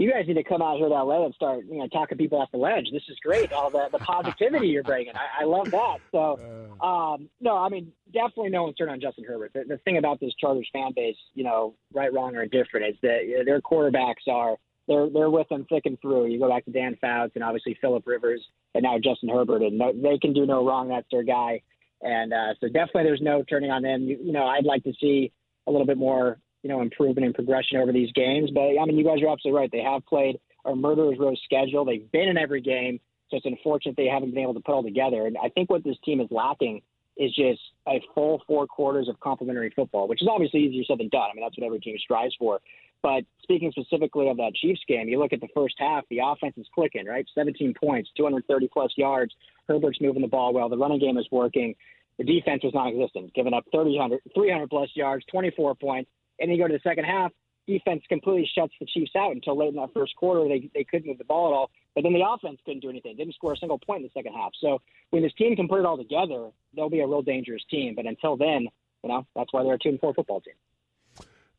[0.00, 2.40] you guys need to come out here to LA and start, you know, talking people
[2.40, 2.86] off the ledge.
[2.90, 3.52] This is great.
[3.52, 5.12] All the, the positivity you're bringing.
[5.14, 5.98] I, I love that.
[6.10, 6.40] So,
[6.80, 9.52] um, no, I mean, definitely no one's turned on Justin Herbert.
[9.52, 12.94] The, the thing about this Chargers fan base, you know, right, wrong, or indifferent, is
[13.02, 14.56] that you know, their quarterbacks are
[14.88, 16.26] they're they're with them thick and through.
[16.26, 19.80] You go back to Dan Fouts and obviously Philip Rivers and now Justin Herbert, and
[20.02, 20.88] they can do no wrong.
[20.88, 21.62] That's their guy.
[22.02, 24.02] And uh, so definitely there's no turning on them.
[24.02, 25.32] You, you know, I'd like to see
[25.66, 28.50] a little bit more you know, improvement and progression over these games.
[28.52, 29.70] But I mean, you guys are absolutely right.
[29.72, 31.84] They have played a murderer's row schedule.
[31.84, 34.82] They've been in every game, so it's unfortunate they haven't been able to put all
[34.82, 35.26] together.
[35.26, 36.82] And I think what this team is lacking
[37.16, 41.08] is just a full four quarters of complementary football, which is obviously easier said than
[41.08, 41.28] done.
[41.30, 42.60] I mean, that's what every team strives for.
[43.02, 46.54] But speaking specifically of that Chiefs game, you look at the first half, the offense
[46.56, 47.26] is clicking, right?
[47.34, 49.34] 17 points, 230 plus yards.
[49.68, 50.68] Herbert's moving the ball well.
[50.68, 51.74] The running game is working.
[52.18, 56.10] The defense was non-existent, giving up 300, 300 plus yards, 24 points.
[56.38, 57.32] And then you go to the second half,
[57.66, 60.48] defense completely shuts the Chiefs out until late in that first quarter.
[60.48, 61.70] They they couldn't move the ball at all.
[61.94, 63.16] But then the offense couldn't do anything.
[63.16, 64.52] Didn't score a single point in the second half.
[64.60, 67.94] So when this team can put it all together, they'll be a real dangerous team.
[67.94, 68.68] But until then,
[69.02, 70.54] you know, that's why they're a two and four football team.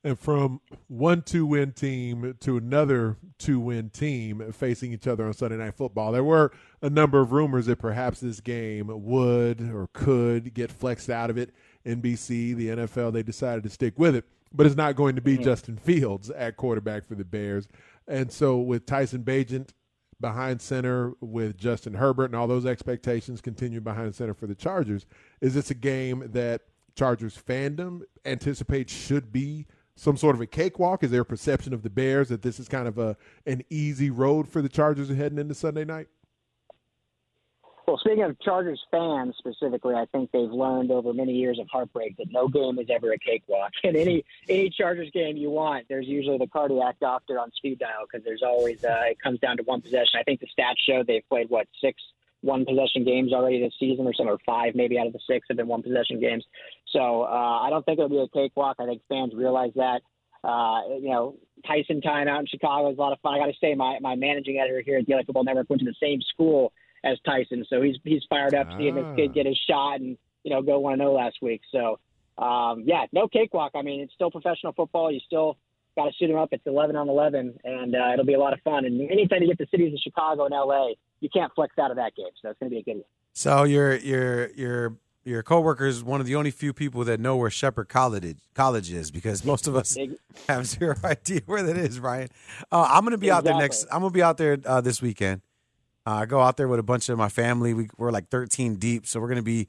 [0.03, 5.33] And from one two win team to another two win team facing each other on
[5.33, 9.89] Sunday Night Football, there were a number of rumors that perhaps this game would or
[9.93, 11.53] could get flexed out of it.
[11.85, 15.35] NBC, the NFL, they decided to stick with it but it's not going to be
[15.35, 15.43] mm-hmm.
[15.43, 17.67] Justin Fields at quarterback for the Bears.
[18.07, 19.69] And so with Tyson Bagent
[20.19, 25.05] behind center, with Justin Herbert and all those expectations continue behind center for the Chargers,
[25.39, 26.61] is this a game that
[26.95, 31.03] Chargers fandom anticipates should be some sort of a cakewalk?
[31.03, 34.09] Is there a perception of the Bears that this is kind of a an easy
[34.09, 36.07] road for the Chargers heading into Sunday night?
[37.87, 42.15] Well, speaking of Chargers fans specifically, I think they've learned over many years of heartbreak
[42.17, 43.71] that no game is ever a cakewalk.
[43.83, 48.05] And any any Chargers game you want, there's usually the cardiac doctor on speed dial
[48.09, 50.19] because there's always uh, it comes down to one possession.
[50.19, 52.01] I think the stats show they've played what six
[52.41, 55.45] one possession games already this season, or some or five maybe out of the six
[55.49, 56.43] have been one possession games.
[56.91, 58.77] So uh, I don't think it'll be a cakewalk.
[58.79, 60.01] I think fans realize that.
[60.43, 61.35] Uh, you know,
[61.67, 63.35] Tyson time out in Chicago is a lot of fun.
[63.35, 65.81] I got to say, my my managing editor here at the LA Football Network went
[65.81, 66.73] to the same school
[67.03, 67.65] as Tyson.
[67.69, 68.77] So he's he's fired up ah.
[68.77, 71.61] seeing this kid get his shot and you know go one zero last week.
[71.71, 71.99] So
[72.37, 73.73] um, yeah, no cakewalk.
[73.75, 75.11] I mean, it's still professional football.
[75.11, 75.57] You still
[75.95, 76.49] got to shoot him up.
[76.51, 78.85] It's eleven on eleven, and uh, it'll be a lot of fun.
[78.85, 81.97] And anytime you get the cities of Chicago and LA, you can't flex out of
[81.97, 82.27] that game.
[82.41, 83.05] So it's going to be a good one.
[83.33, 87.37] So your your your your coworker is one of the only few people that know
[87.37, 89.97] where Shepherd College college is because most of us
[90.49, 91.99] have zero idea where that is.
[91.99, 92.29] Ryan,
[92.71, 93.51] uh, I'm going to be exactly.
[93.51, 93.85] out there next.
[93.91, 95.41] I'm going to be out there uh, this weekend.
[96.05, 97.73] Uh, I go out there with a bunch of my family.
[97.75, 99.67] We, we're like 13 deep, so we're going to be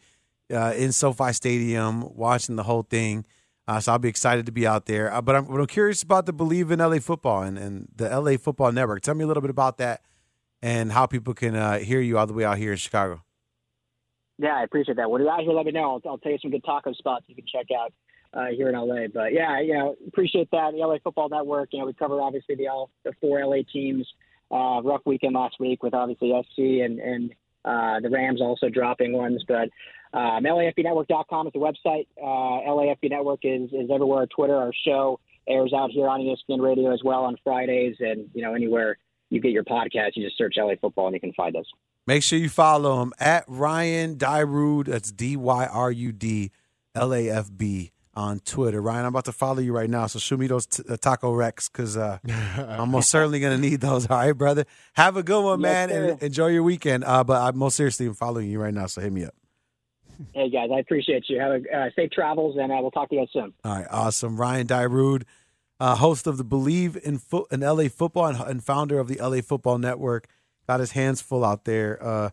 [0.51, 3.27] uh, in SoFi Stadium watching the whole thing.
[3.69, 5.13] Uh, so I'll be excited to be out there.
[5.13, 8.09] Uh, but, I'm, but, I'm, curious about the Believe in LA Football and, and, the
[8.09, 9.03] LA Football Network.
[9.03, 10.01] Tell me a little bit about that
[10.63, 13.23] and how people can uh, hear you all the way out here in Chicago.
[14.39, 15.11] Yeah, I appreciate that.
[15.11, 16.01] When you're out here, let me know.
[16.05, 17.93] I'll, I'll tell you some good taco spots you can check out
[18.35, 19.07] uh, here in LA.
[19.13, 20.73] But yeah, you know, appreciate that.
[20.73, 21.69] The LA Football Network.
[21.73, 24.07] You know, we cover obviously the all the four LA teams
[24.51, 29.13] uh, rough weekend last week with obviously SC and and uh, the Rams also dropping
[29.13, 29.45] ones.
[29.47, 29.69] But
[30.15, 32.07] um, LAFBNetwork.com is the website.
[32.21, 34.27] Uh, LAFB Network is is everywhere.
[34.27, 38.43] Twitter, our show airs out here on ESPN Radio as well on Fridays, and you
[38.43, 38.99] know anywhere
[39.33, 41.65] you get your podcast, you just search LA Football and you can find us.
[42.07, 44.87] Make sure you follow him at Ryan Dyrud.
[44.87, 46.51] That's D Y R U D
[46.95, 48.83] L A F B on Twitter.
[48.83, 51.33] Ryan, I'm about to follow you right now, so shoot me those t- uh, taco
[51.33, 52.19] wrecks because uh,
[52.59, 54.11] I'm most certainly going to need those.
[54.11, 54.67] All right, brother.
[54.95, 56.11] Have a good one, yes, man, sir.
[56.11, 57.05] and enjoy your weekend.
[57.05, 59.35] Uh, but I'm most seriously following you right now, so hit me up.
[60.35, 61.41] Hey guys, I appreciate you.
[61.41, 63.53] Have a uh, safe travels, and uh, we'll talk to you guys soon.
[63.65, 64.37] All right, awesome.
[64.37, 65.23] Ryan Dyrud,
[65.83, 69.17] uh, host of the Believe in Fo- in LA Football and, and, founder of the
[69.17, 70.29] LA Football Network,
[70.69, 72.33] got his hands full out there.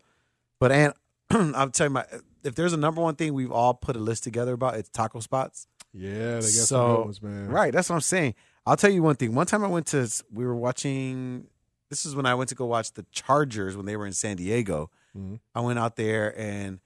[0.59, 0.93] but and
[1.31, 2.05] I'm telling you, my
[2.43, 5.19] if there's a number one thing we've all put a list together about, it's taco
[5.19, 5.65] spots.
[5.93, 7.49] Yeah, they got so, some ones, man.
[7.49, 8.35] Right, that's what I'm saying.
[8.67, 9.33] I'll tell you one thing.
[9.33, 11.47] One time I went to, we were watching.
[11.89, 14.38] This is when I went to go watch the Chargers when they were in San
[14.38, 14.91] Diego.
[15.17, 15.35] Mm-hmm.
[15.55, 16.79] I went out there and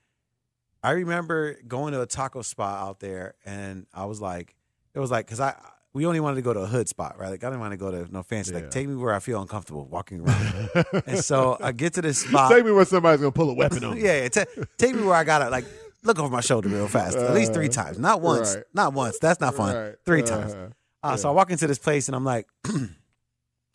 [0.81, 4.55] I remember going to a taco spot out there, and I was like,
[4.93, 5.55] it was like because I
[5.93, 7.29] we only wanted to go to a hood spot, right?
[7.29, 8.51] Like I didn't want to go to no fancy.
[8.51, 8.59] Yeah.
[8.59, 10.69] Like take me where I feel uncomfortable walking around.
[11.05, 12.51] and so I get to this spot.
[12.51, 13.97] Take me where somebody's gonna pull a weapon on.
[13.97, 14.43] yeah, yeah t-
[14.77, 15.65] take me where I gotta like
[16.03, 17.99] look over my shoulder real fast, at least three uh, times.
[17.99, 18.63] Not once, right.
[18.73, 19.19] not once.
[19.19, 19.75] That's not fun.
[19.75, 19.95] Right.
[20.05, 20.41] Three uh-huh.
[20.41, 20.53] times.
[20.53, 20.69] Uh,
[21.03, 21.15] yeah.
[21.15, 22.95] So I walk into this place and I'm like, I'm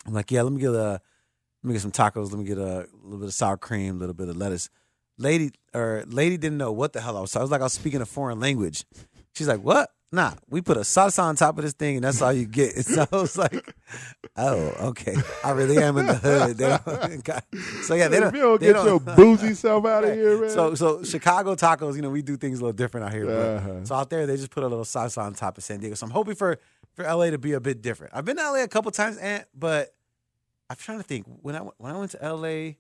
[0.07, 1.01] like, yeah, let me get a,
[1.63, 2.31] let me get some tacos.
[2.31, 4.71] Let me get a little bit of sour cream, a little bit of lettuce.
[5.19, 7.35] Lady or lady didn't know what the hell I was.
[7.37, 8.85] I was like, I was speaking a foreign language.
[9.35, 9.91] She's like, what?
[10.11, 12.77] Nah, we put a salsa on top of this thing, and that's all you get.
[12.77, 13.75] And so I was like,
[14.37, 16.57] oh, okay, I really am in the hood.
[16.59, 17.45] Don't, got-
[17.83, 18.35] so yeah, they If don't.
[18.35, 20.51] you don't get your boozy self out of here, man.
[20.51, 23.31] So so Chicago tacos, you know, we do things a little different out here.
[23.31, 23.85] Uh-huh.
[23.85, 25.95] So out there, they just put a little salsa on top of San Diego.
[25.95, 26.59] So I'm hoping for
[26.95, 28.13] for LA to be a bit different.
[28.15, 29.95] I've been to LA a couple times, and but
[30.71, 32.75] I'm trying to think when I when I went to LA,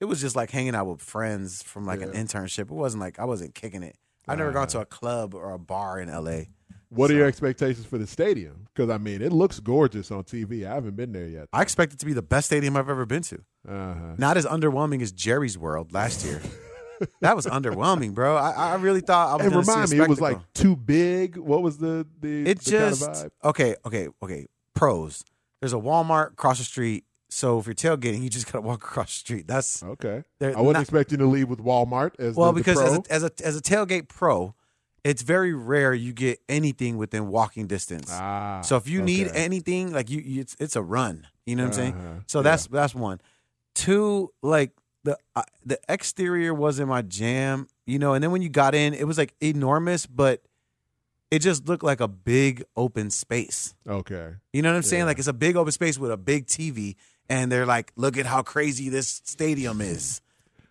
[0.00, 2.62] it was just like hanging out with friends from like an internship.
[2.62, 3.96] It wasn't like I wasn't kicking it.
[4.26, 6.42] I've never gone to a club or a bar in LA.
[6.90, 8.66] What are your expectations for the stadium?
[8.74, 10.66] Because I mean, it looks gorgeous on TV.
[10.68, 11.48] I haven't been there yet.
[11.52, 13.36] I expect it to be the best stadium I've ever been to.
[13.68, 14.14] Uh-huh.
[14.18, 16.42] Not as underwhelming as Jerry's World last year.
[17.20, 18.36] that was underwhelming, bro.
[18.36, 20.38] I, I really thought I was And going see a remind me, it was like
[20.52, 21.36] too big.
[21.36, 22.44] What was the the?
[22.50, 23.30] it the kind of just vibe?
[23.44, 24.46] okay, okay, okay.
[24.74, 25.24] Pros.
[25.60, 27.04] There's a Walmart across the street.
[27.32, 29.46] So if you're tailgating, you just gotta walk across the street.
[29.46, 30.24] That's okay.
[30.40, 32.86] I wasn't not- expecting to leave with Walmart as well the, the because pro.
[32.86, 34.54] as a, as a as a tailgate pro,
[35.04, 38.08] it's very rare you get anything within walking distance.
[38.10, 41.26] Ah, so if you need anything, like you, you it's, it's a run.
[41.46, 41.98] You know what I'm Uh-huh.
[42.02, 42.24] saying?
[42.26, 43.20] So that's that's one.
[43.74, 44.72] Two, like
[45.04, 47.66] the uh, the exterior wasn't my jam.
[47.86, 50.42] You know, and then when you got in, it was like enormous, but
[51.30, 53.74] it just looked like a big open space.
[53.88, 54.34] okay.
[54.52, 55.06] You know what I'm saying?
[55.06, 56.96] Like it's a big open space with a big TV,
[57.28, 60.20] and they're like, "Look at how crazy this stadium is,"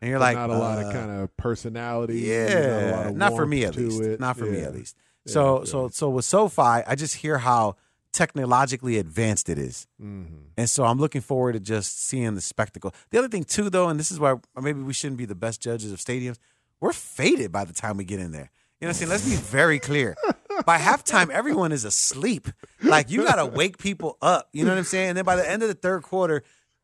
[0.02, 2.20] and you're like, not a lot of uh, kind of personality.
[2.22, 4.02] yeah, not, a lot of not for me at least.
[4.02, 4.20] it.
[4.20, 4.96] Not for me at least.
[5.26, 5.66] Yeah, So yeah.
[5.66, 7.76] so so with SoFi, I just hear how
[8.12, 9.88] technologically advanced it is.
[10.02, 10.36] Mm-hmm.
[10.58, 12.94] and so I'm looking forward to just seeing the spectacle.
[13.12, 15.62] The other thing too, though, and this is why maybe we shouldn't be the best
[15.62, 16.38] judges of stadiums.
[16.80, 18.50] We're faded by the time we get in there.
[18.80, 19.10] You know what I'm saying?
[19.10, 20.16] Let's be very clear.
[20.66, 22.48] By halftime, everyone is asleep.
[22.82, 24.50] Like you gotta wake people up.
[24.54, 25.10] You know what I'm saying?
[25.10, 26.44] And then by the end of the third quarter,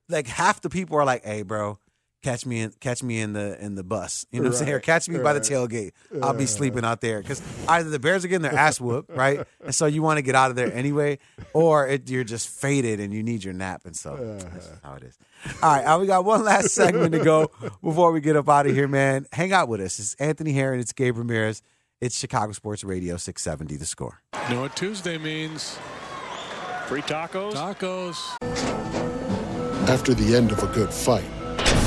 [0.09, 1.79] like half the people are like, "Hey, bro,
[2.25, 4.73] catch me in, catch me in the in the bus." You know what I'm saying?
[4.73, 5.69] Or catch me by the right.
[5.69, 5.91] tailgate.
[6.21, 9.45] I'll be sleeping out there because either the Bears are getting their ass whooped, right?
[9.63, 11.19] And so you want to get out of there anyway,
[11.53, 13.83] or it, you're just faded and you need your nap.
[13.85, 15.17] And so that's just how it is.
[15.61, 17.51] All right, uh, we got one last segment to go
[17.83, 19.27] before we get up out of here, man.
[19.31, 19.99] Hang out with us.
[19.99, 20.79] It's Anthony Herron.
[20.79, 21.61] It's Gabe Ramirez.
[22.01, 24.21] It's Chicago Sports Radio 670 The Score.
[24.49, 25.77] You know what Tuesday means?
[26.87, 27.53] Free tacos.
[27.53, 28.37] Tacos.
[29.89, 31.23] After the end of a good fight,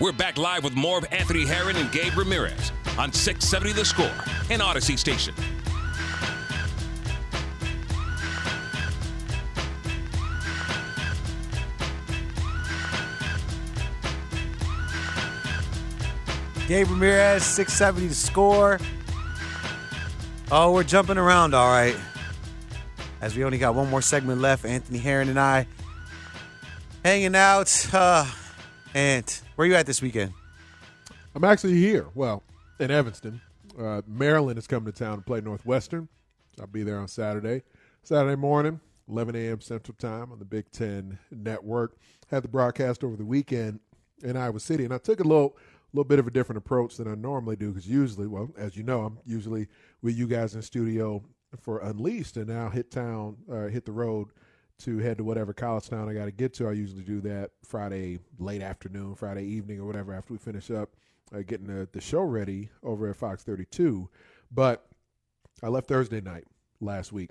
[0.00, 4.06] We're back live with more of Anthony Herron and Gabe Ramirez on 670 The Score
[4.48, 5.34] and Audacy Station.
[16.68, 18.78] Gabe Ramirez, 670 to score.
[20.52, 21.96] Oh, we're jumping around, all right.
[23.20, 25.66] As we only got one more segment left, Anthony Herron and I
[27.04, 27.88] hanging out.
[27.92, 28.30] Uh,
[28.94, 30.32] and where are you at this weekend?
[31.34, 32.06] I'm actually here.
[32.14, 32.44] Well,
[32.78, 33.40] in Evanston.
[33.76, 36.08] Uh, Maryland is coming to town to play Northwestern.
[36.60, 37.62] I'll be there on Saturday.
[38.04, 38.78] Saturday morning,
[39.08, 39.60] 11 a.m.
[39.60, 41.96] Central Time on the Big Ten Network.
[42.30, 43.80] Had the broadcast over the weekend
[44.22, 45.56] in Iowa City, and I took a little
[45.92, 48.84] little bit of a different approach than I normally do because usually, well, as you
[48.84, 49.66] know, I'm usually
[50.02, 51.24] with you guys in studio
[51.60, 54.28] for Unleashed, and now hit town, uh, hit the road
[54.80, 56.68] to head to whatever college town I got to get to.
[56.68, 60.90] I usually do that Friday late afternoon, Friday evening, or whatever after we finish up
[61.34, 64.08] uh, getting the, the show ready over at Fox 32.
[64.50, 64.86] But
[65.62, 66.44] I left Thursday night
[66.80, 67.30] last week.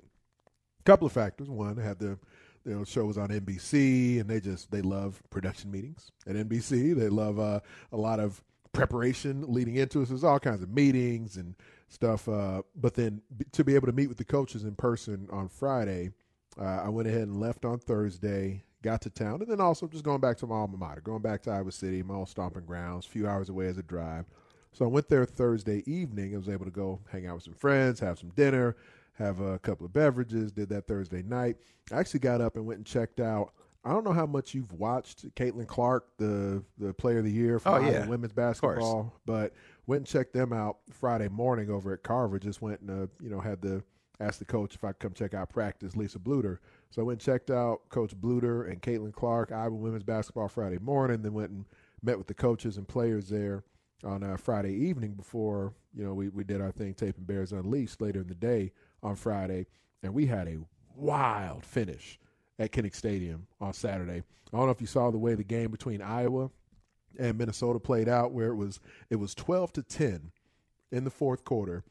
[0.80, 1.48] A couple of factors.
[1.48, 2.18] One, I had the
[2.64, 6.94] you know, show was on NBC, and they just they love production meetings at NBC.
[6.94, 7.60] They love uh,
[7.92, 8.42] a lot of
[8.72, 10.06] preparation leading into it.
[10.06, 11.54] So there's all kinds of meetings and
[11.88, 12.28] stuff.
[12.28, 15.48] Uh, but then b- to be able to meet with the coaches in person on
[15.48, 16.10] Friday,
[16.58, 18.64] uh, I went ahead and left on Thursday.
[18.80, 21.42] Got to town, and then also just going back to my alma mater, going back
[21.42, 24.24] to Iowa City, my old stomping grounds, a few hours away as a drive.
[24.72, 26.32] So I went there Thursday evening.
[26.32, 28.76] I was able to go hang out with some friends, have some dinner,
[29.14, 30.52] have a couple of beverages.
[30.52, 31.56] Did that Thursday night.
[31.92, 33.52] I actually got up and went and checked out.
[33.84, 37.58] I don't know how much you've watched Caitlin Clark, the the Player of the Year
[37.58, 38.06] for Oh, yeah.
[38.06, 39.54] women's basketball, but
[39.88, 42.38] went and checked them out Friday morning over at Carver.
[42.38, 43.82] Just went and uh, you know had the
[44.20, 46.58] asked the coach if I could come check out practice, Lisa Bluder.
[46.90, 50.78] So I went and checked out Coach Bluder and Caitlin Clark, Iowa women's basketball Friday
[50.78, 51.22] morning.
[51.22, 51.64] Then went and
[52.02, 53.64] met with the coaches and players there
[54.04, 58.00] on uh, Friday evening before you know we, we did our thing taping Bears Unleashed
[58.00, 59.66] later in the day on Friday,
[60.02, 60.58] and we had a
[60.94, 62.18] wild finish
[62.58, 64.22] at Kinnick Stadium on Saturday.
[64.52, 66.50] I don't know if you saw the way the game between Iowa
[67.18, 70.32] and Minnesota played out, where it was it was twelve to ten
[70.90, 71.84] in the fourth quarter,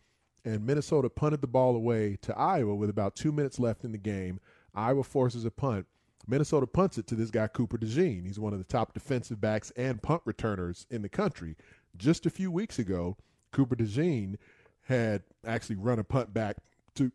[0.47, 3.97] and Minnesota punted the ball away to Iowa with about two minutes left in the
[3.97, 4.39] game.
[4.73, 5.87] Iowa forces a punt.
[6.25, 8.25] Minnesota punts it to this guy Cooper DeJean.
[8.25, 11.57] He's one of the top defensive backs and punt returners in the country.
[11.97, 13.17] Just a few weeks ago,
[13.51, 14.37] Cooper DeJean
[14.83, 16.57] had actually run a punt back
[16.95, 17.11] to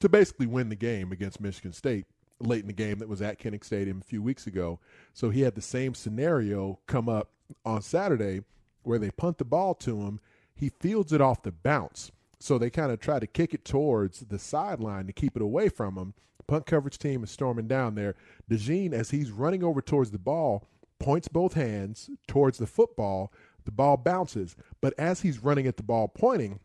[0.00, 2.06] to basically win the game against Michigan State
[2.40, 4.80] late in the game that was at Kinnick Stadium a few weeks ago.
[5.12, 7.30] So he had the same scenario come up
[7.64, 8.40] on Saturday
[8.82, 10.18] where they punt the ball to him.
[10.56, 12.10] He fields it off the bounce.
[12.44, 15.70] So they kind of try to kick it towards the sideline to keep it away
[15.70, 16.12] from him.
[16.46, 18.16] Punt coverage team is storming down there.
[18.50, 20.68] DeJean, as he's running over towards the ball,
[20.98, 23.32] points both hands towards the football.
[23.64, 24.56] The ball bounces.
[24.82, 26.60] But as he's running at the ball pointing,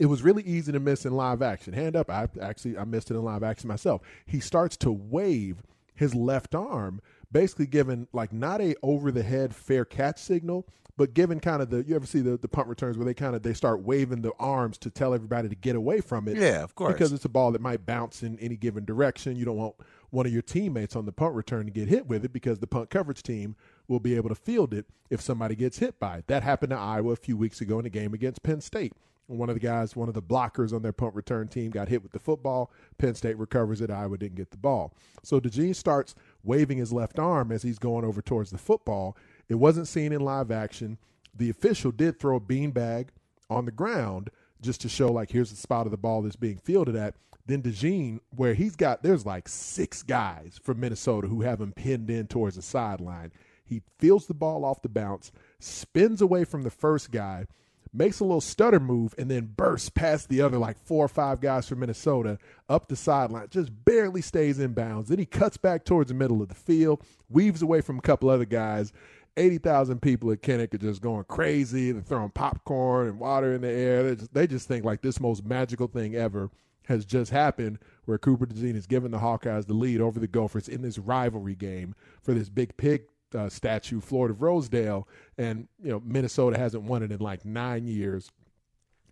[0.00, 1.74] it was really easy to miss in live action.
[1.74, 4.00] Hand up, I actually I missed it in live action myself.
[4.24, 5.62] He starts to wave
[5.94, 10.66] his left arm, basically giving like not a over the head fair catch signal,
[10.96, 13.34] but given kind of the you ever see the, the punt returns where they kind
[13.34, 16.36] of they start waving the arms to tell everybody to get away from it.
[16.36, 16.92] Yeah, of course.
[16.92, 19.36] Because it's a ball that might bounce in any given direction.
[19.36, 19.74] You don't want
[20.10, 22.66] one of your teammates on the punt return to get hit with it because the
[22.66, 23.56] punt coverage team
[23.88, 26.26] will be able to field it if somebody gets hit by it.
[26.28, 28.92] That happened to Iowa a few weeks ago in a game against Penn State.
[29.26, 32.02] One of the guys, one of the blockers on their punt return team, got hit
[32.02, 32.70] with the football.
[32.98, 33.90] Penn State recovers it.
[33.90, 34.92] Iowa didn't get the ball.
[35.22, 39.16] So DeJean starts waving his left arm as he's going over towards the football.
[39.48, 40.98] It wasn't seen in live action.
[41.36, 43.08] The official did throw a beanbag
[43.50, 44.30] on the ground
[44.60, 47.14] just to show, like, here's the spot of the ball that's being fielded at.
[47.46, 52.08] Then DeJean, where he's got, there's like six guys from Minnesota who have him pinned
[52.08, 53.32] in towards the sideline.
[53.66, 57.46] He feels the ball off the bounce, spins away from the first guy,
[57.92, 61.40] makes a little stutter move, and then bursts past the other like four or five
[61.40, 62.38] guys from Minnesota
[62.68, 65.08] up the sideline, just barely stays in bounds.
[65.08, 68.30] Then he cuts back towards the middle of the field, weaves away from a couple
[68.30, 68.92] other guys.
[69.36, 71.92] 80,000 people at Kinnick are just going crazy.
[71.92, 74.02] They're throwing popcorn and water in the air.
[74.02, 76.50] They just, they just think like this most magical thing ever
[76.86, 80.68] has just happened where Cooper DeJean has given the Hawkeyes the lead over the Gophers
[80.68, 83.04] in this rivalry game for this big pig
[83.34, 85.08] uh, statue, Floyd of Rosedale,
[85.38, 88.30] and you know Minnesota hasn't won it in like nine years.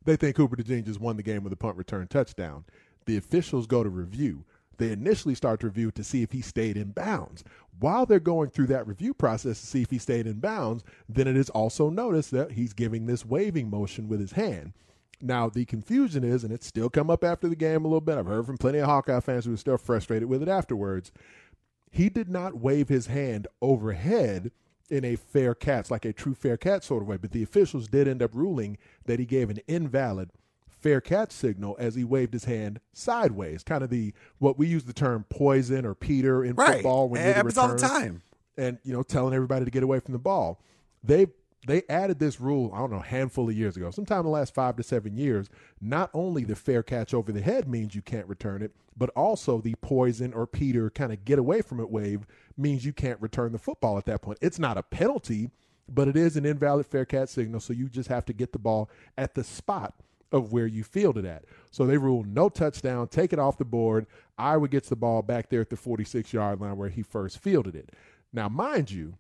[0.05, 2.65] They think Cooper DeJean just won the game with a punt return touchdown.
[3.07, 4.45] The officials go to review.
[4.79, 7.45] They initially start to review to see if he stayed in bounds.
[7.79, 11.27] While they're going through that review process to see if he stayed in bounds, then
[11.27, 14.73] it is also noticed that he's giving this waving motion with his hand.
[15.21, 18.19] Now, the confusion is, and it's still come up after the game a little bit.
[18.19, 21.13] I've heard from plenty of Hawkeye fans who are still frustrated with it afterwards.
[21.91, 24.51] He did not wave his hand overhead
[24.91, 27.89] in a fair catch, like a true fair catch sort of way, but the officials
[27.89, 30.31] did end up ruling that he gave an invalid
[30.83, 34.85] fair catch signal as he waved his hand sideways, kind of the what we use
[34.85, 36.75] the term poison or Peter in Right.
[36.75, 38.23] football when It happens all the time.
[38.57, 40.61] and you know telling everybody to get away from the ball.
[41.03, 41.29] They
[41.65, 44.31] they added this rule, I don't know, a handful of years ago, sometime in the
[44.31, 45.49] last five to seven years.
[45.81, 49.61] Not only the fair catch over the head means you can't return it, but also
[49.61, 52.27] the poison or Peter kind of get away from it wave
[52.57, 54.39] means you can't return the football at that point.
[54.43, 55.51] It's not a penalty,
[55.89, 58.59] but it is an invalid fair catch signal, so you just have to get the
[58.59, 59.95] ball at the spot
[60.33, 61.45] of where you fielded at.
[61.71, 64.07] So they rule no touchdown, take it off the board.
[64.39, 67.77] Iowa gets the ball back there at the 46 yard line where he first fielded
[67.77, 67.91] it.
[68.33, 69.15] Now, mind you,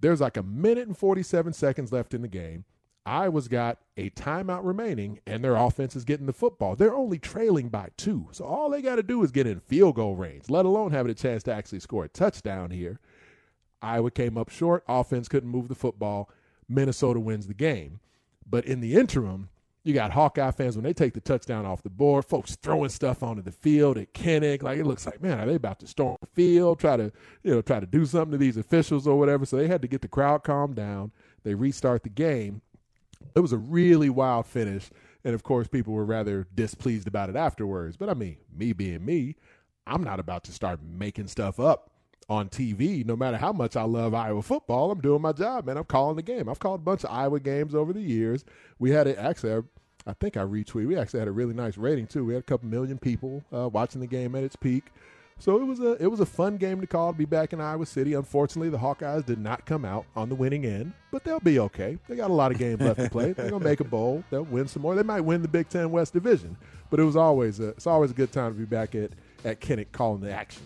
[0.00, 2.64] there's like a minute and 47 seconds left in the game.
[3.06, 6.74] Iowa's got a timeout remaining, and their offense is getting the football.
[6.74, 8.28] They're only trailing by two.
[8.32, 11.12] So all they got to do is get in field goal range, let alone having
[11.12, 13.00] a chance to actually score a touchdown here.
[13.82, 14.84] Iowa came up short.
[14.88, 16.30] Offense couldn't move the football.
[16.66, 18.00] Minnesota wins the game.
[18.48, 19.50] But in the interim,
[19.84, 23.22] you got Hawkeye fans when they take the touchdown off the board, folks throwing stuff
[23.22, 24.62] onto the field at Kinnick.
[24.62, 27.12] Like it looks like, man, are they about to storm the field, try to,
[27.42, 29.44] you know, try to do something to these officials or whatever.
[29.44, 31.12] So they had to get the crowd calmed down.
[31.42, 32.62] They restart the game.
[33.36, 34.90] It was a really wild finish.
[35.22, 37.98] And of course, people were rather displeased about it afterwards.
[37.98, 39.36] But I mean, me being me,
[39.86, 41.90] I'm not about to start making stuff up
[42.28, 43.04] on TV.
[43.04, 45.76] No matter how much I love Iowa football, I'm doing my job, man.
[45.76, 46.48] I'm calling the game.
[46.48, 48.44] I've called a bunch of Iowa games over the years.
[48.78, 49.64] We had it actually.
[50.06, 50.86] I, think I retweeted.
[50.86, 52.24] We actually had a really nice rating too.
[52.24, 54.84] We had a couple million people uh, watching the game at its peak.
[55.38, 57.60] So it was a it was a fun game to call to be back in
[57.60, 58.14] Iowa City.
[58.14, 61.98] Unfortunately, the Hawkeyes did not come out on the winning end, but they'll be okay.
[62.08, 63.32] They got a lot of games left to play.
[63.32, 64.22] They're gonna make a bowl.
[64.30, 64.94] They'll win some more.
[64.94, 66.56] They might win the Big Ten West Division,
[66.88, 69.10] but it was always a, it's always a good time to be back at
[69.44, 70.62] at Kinnick calling the action.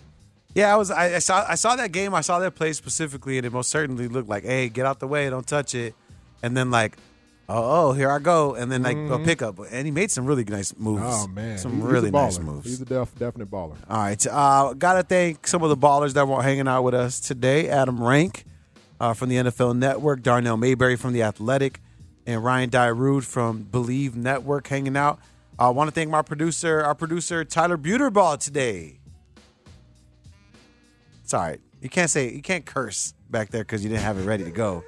[0.58, 0.90] Yeah, I was.
[0.90, 1.44] I, I saw.
[1.48, 2.14] I saw that game.
[2.14, 5.06] I saw that play specifically, and it most certainly looked like, "Hey, get out the
[5.06, 5.30] way!
[5.30, 5.94] Don't touch it."
[6.42, 6.96] And then, like
[7.48, 10.44] oh, oh, here I go, and then like a pickup, and he made some really
[10.44, 11.02] nice moves.
[11.02, 11.24] Mm-hmm.
[11.24, 12.66] Oh man, some he's really nice moves.
[12.66, 13.76] He's a def- definite baller.
[13.88, 14.26] All right.
[14.26, 17.68] Uh, Got to thank some of the ballers that were hanging out with us today.
[17.68, 18.44] Adam Rank
[19.00, 21.80] uh, from the NFL Network, Darnell Mayberry from The Athletic,
[22.26, 25.18] and Ryan Dyrud from Believe Network hanging out.
[25.58, 28.97] I want to thank my producer, our producer, Tyler Buterball today.
[31.28, 31.60] It's all right.
[31.82, 34.50] You can't say, you can't curse back there because you didn't have it ready to
[34.50, 34.82] go.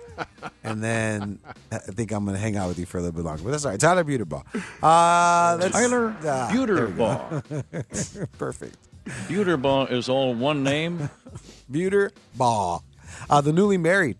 [0.64, 1.38] and then
[1.70, 3.43] I think I'm going to hang out with you for a little bit longer.
[3.43, 3.78] But that's all right.
[3.78, 4.47] Tyler Buterball.
[4.82, 6.72] Uh, let's- Tyler ah, there we go.
[6.72, 8.28] Buterball.
[8.38, 8.78] Perfect.
[9.28, 11.11] Buterball is all one name.
[11.70, 12.82] Buter Ball.
[13.28, 14.16] Uh, the newly married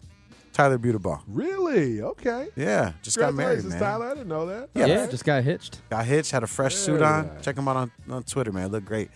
[0.53, 1.23] Tyler Buterball.
[1.27, 2.03] Really?
[2.03, 2.49] Okay.
[2.55, 3.81] Yeah, just got married, man.
[3.81, 4.11] Tyler.
[4.11, 4.69] I didn't know that.
[4.75, 5.81] Yeah, just got hitched.
[5.89, 7.31] Got hitched, had a fresh suit on.
[7.41, 8.71] Check him out on, on Twitter, man.
[8.71, 9.11] Look great.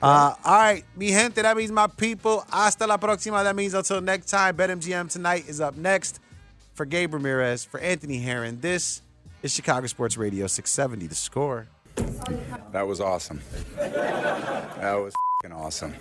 [0.00, 2.44] Uh, all right, mi gente, that means my people.
[2.50, 3.42] Hasta la próxima.
[3.42, 4.56] That means until next time.
[4.56, 6.20] BetMGM tonight is up next.
[6.74, 9.02] For Gabe Ramirez, for Anthony Herron, this
[9.42, 11.66] is Chicago Sports Radio 670, the score.
[12.70, 13.40] That was awesome.
[13.76, 15.94] That was fing awesome.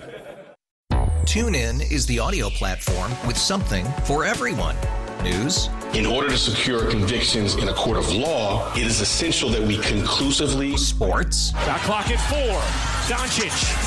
[1.25, 4.75] TuneIn is the audio platform with something for everyone.
[5.23, 9.61] News, In order to secure convictions in a court of law, it is essential that
[9.61, 10.77] we conclusively.
[10.77, 11.51] Sports.
[11.65, 12.61] Shot clock at four.
[13.09, 13.86] Doncic.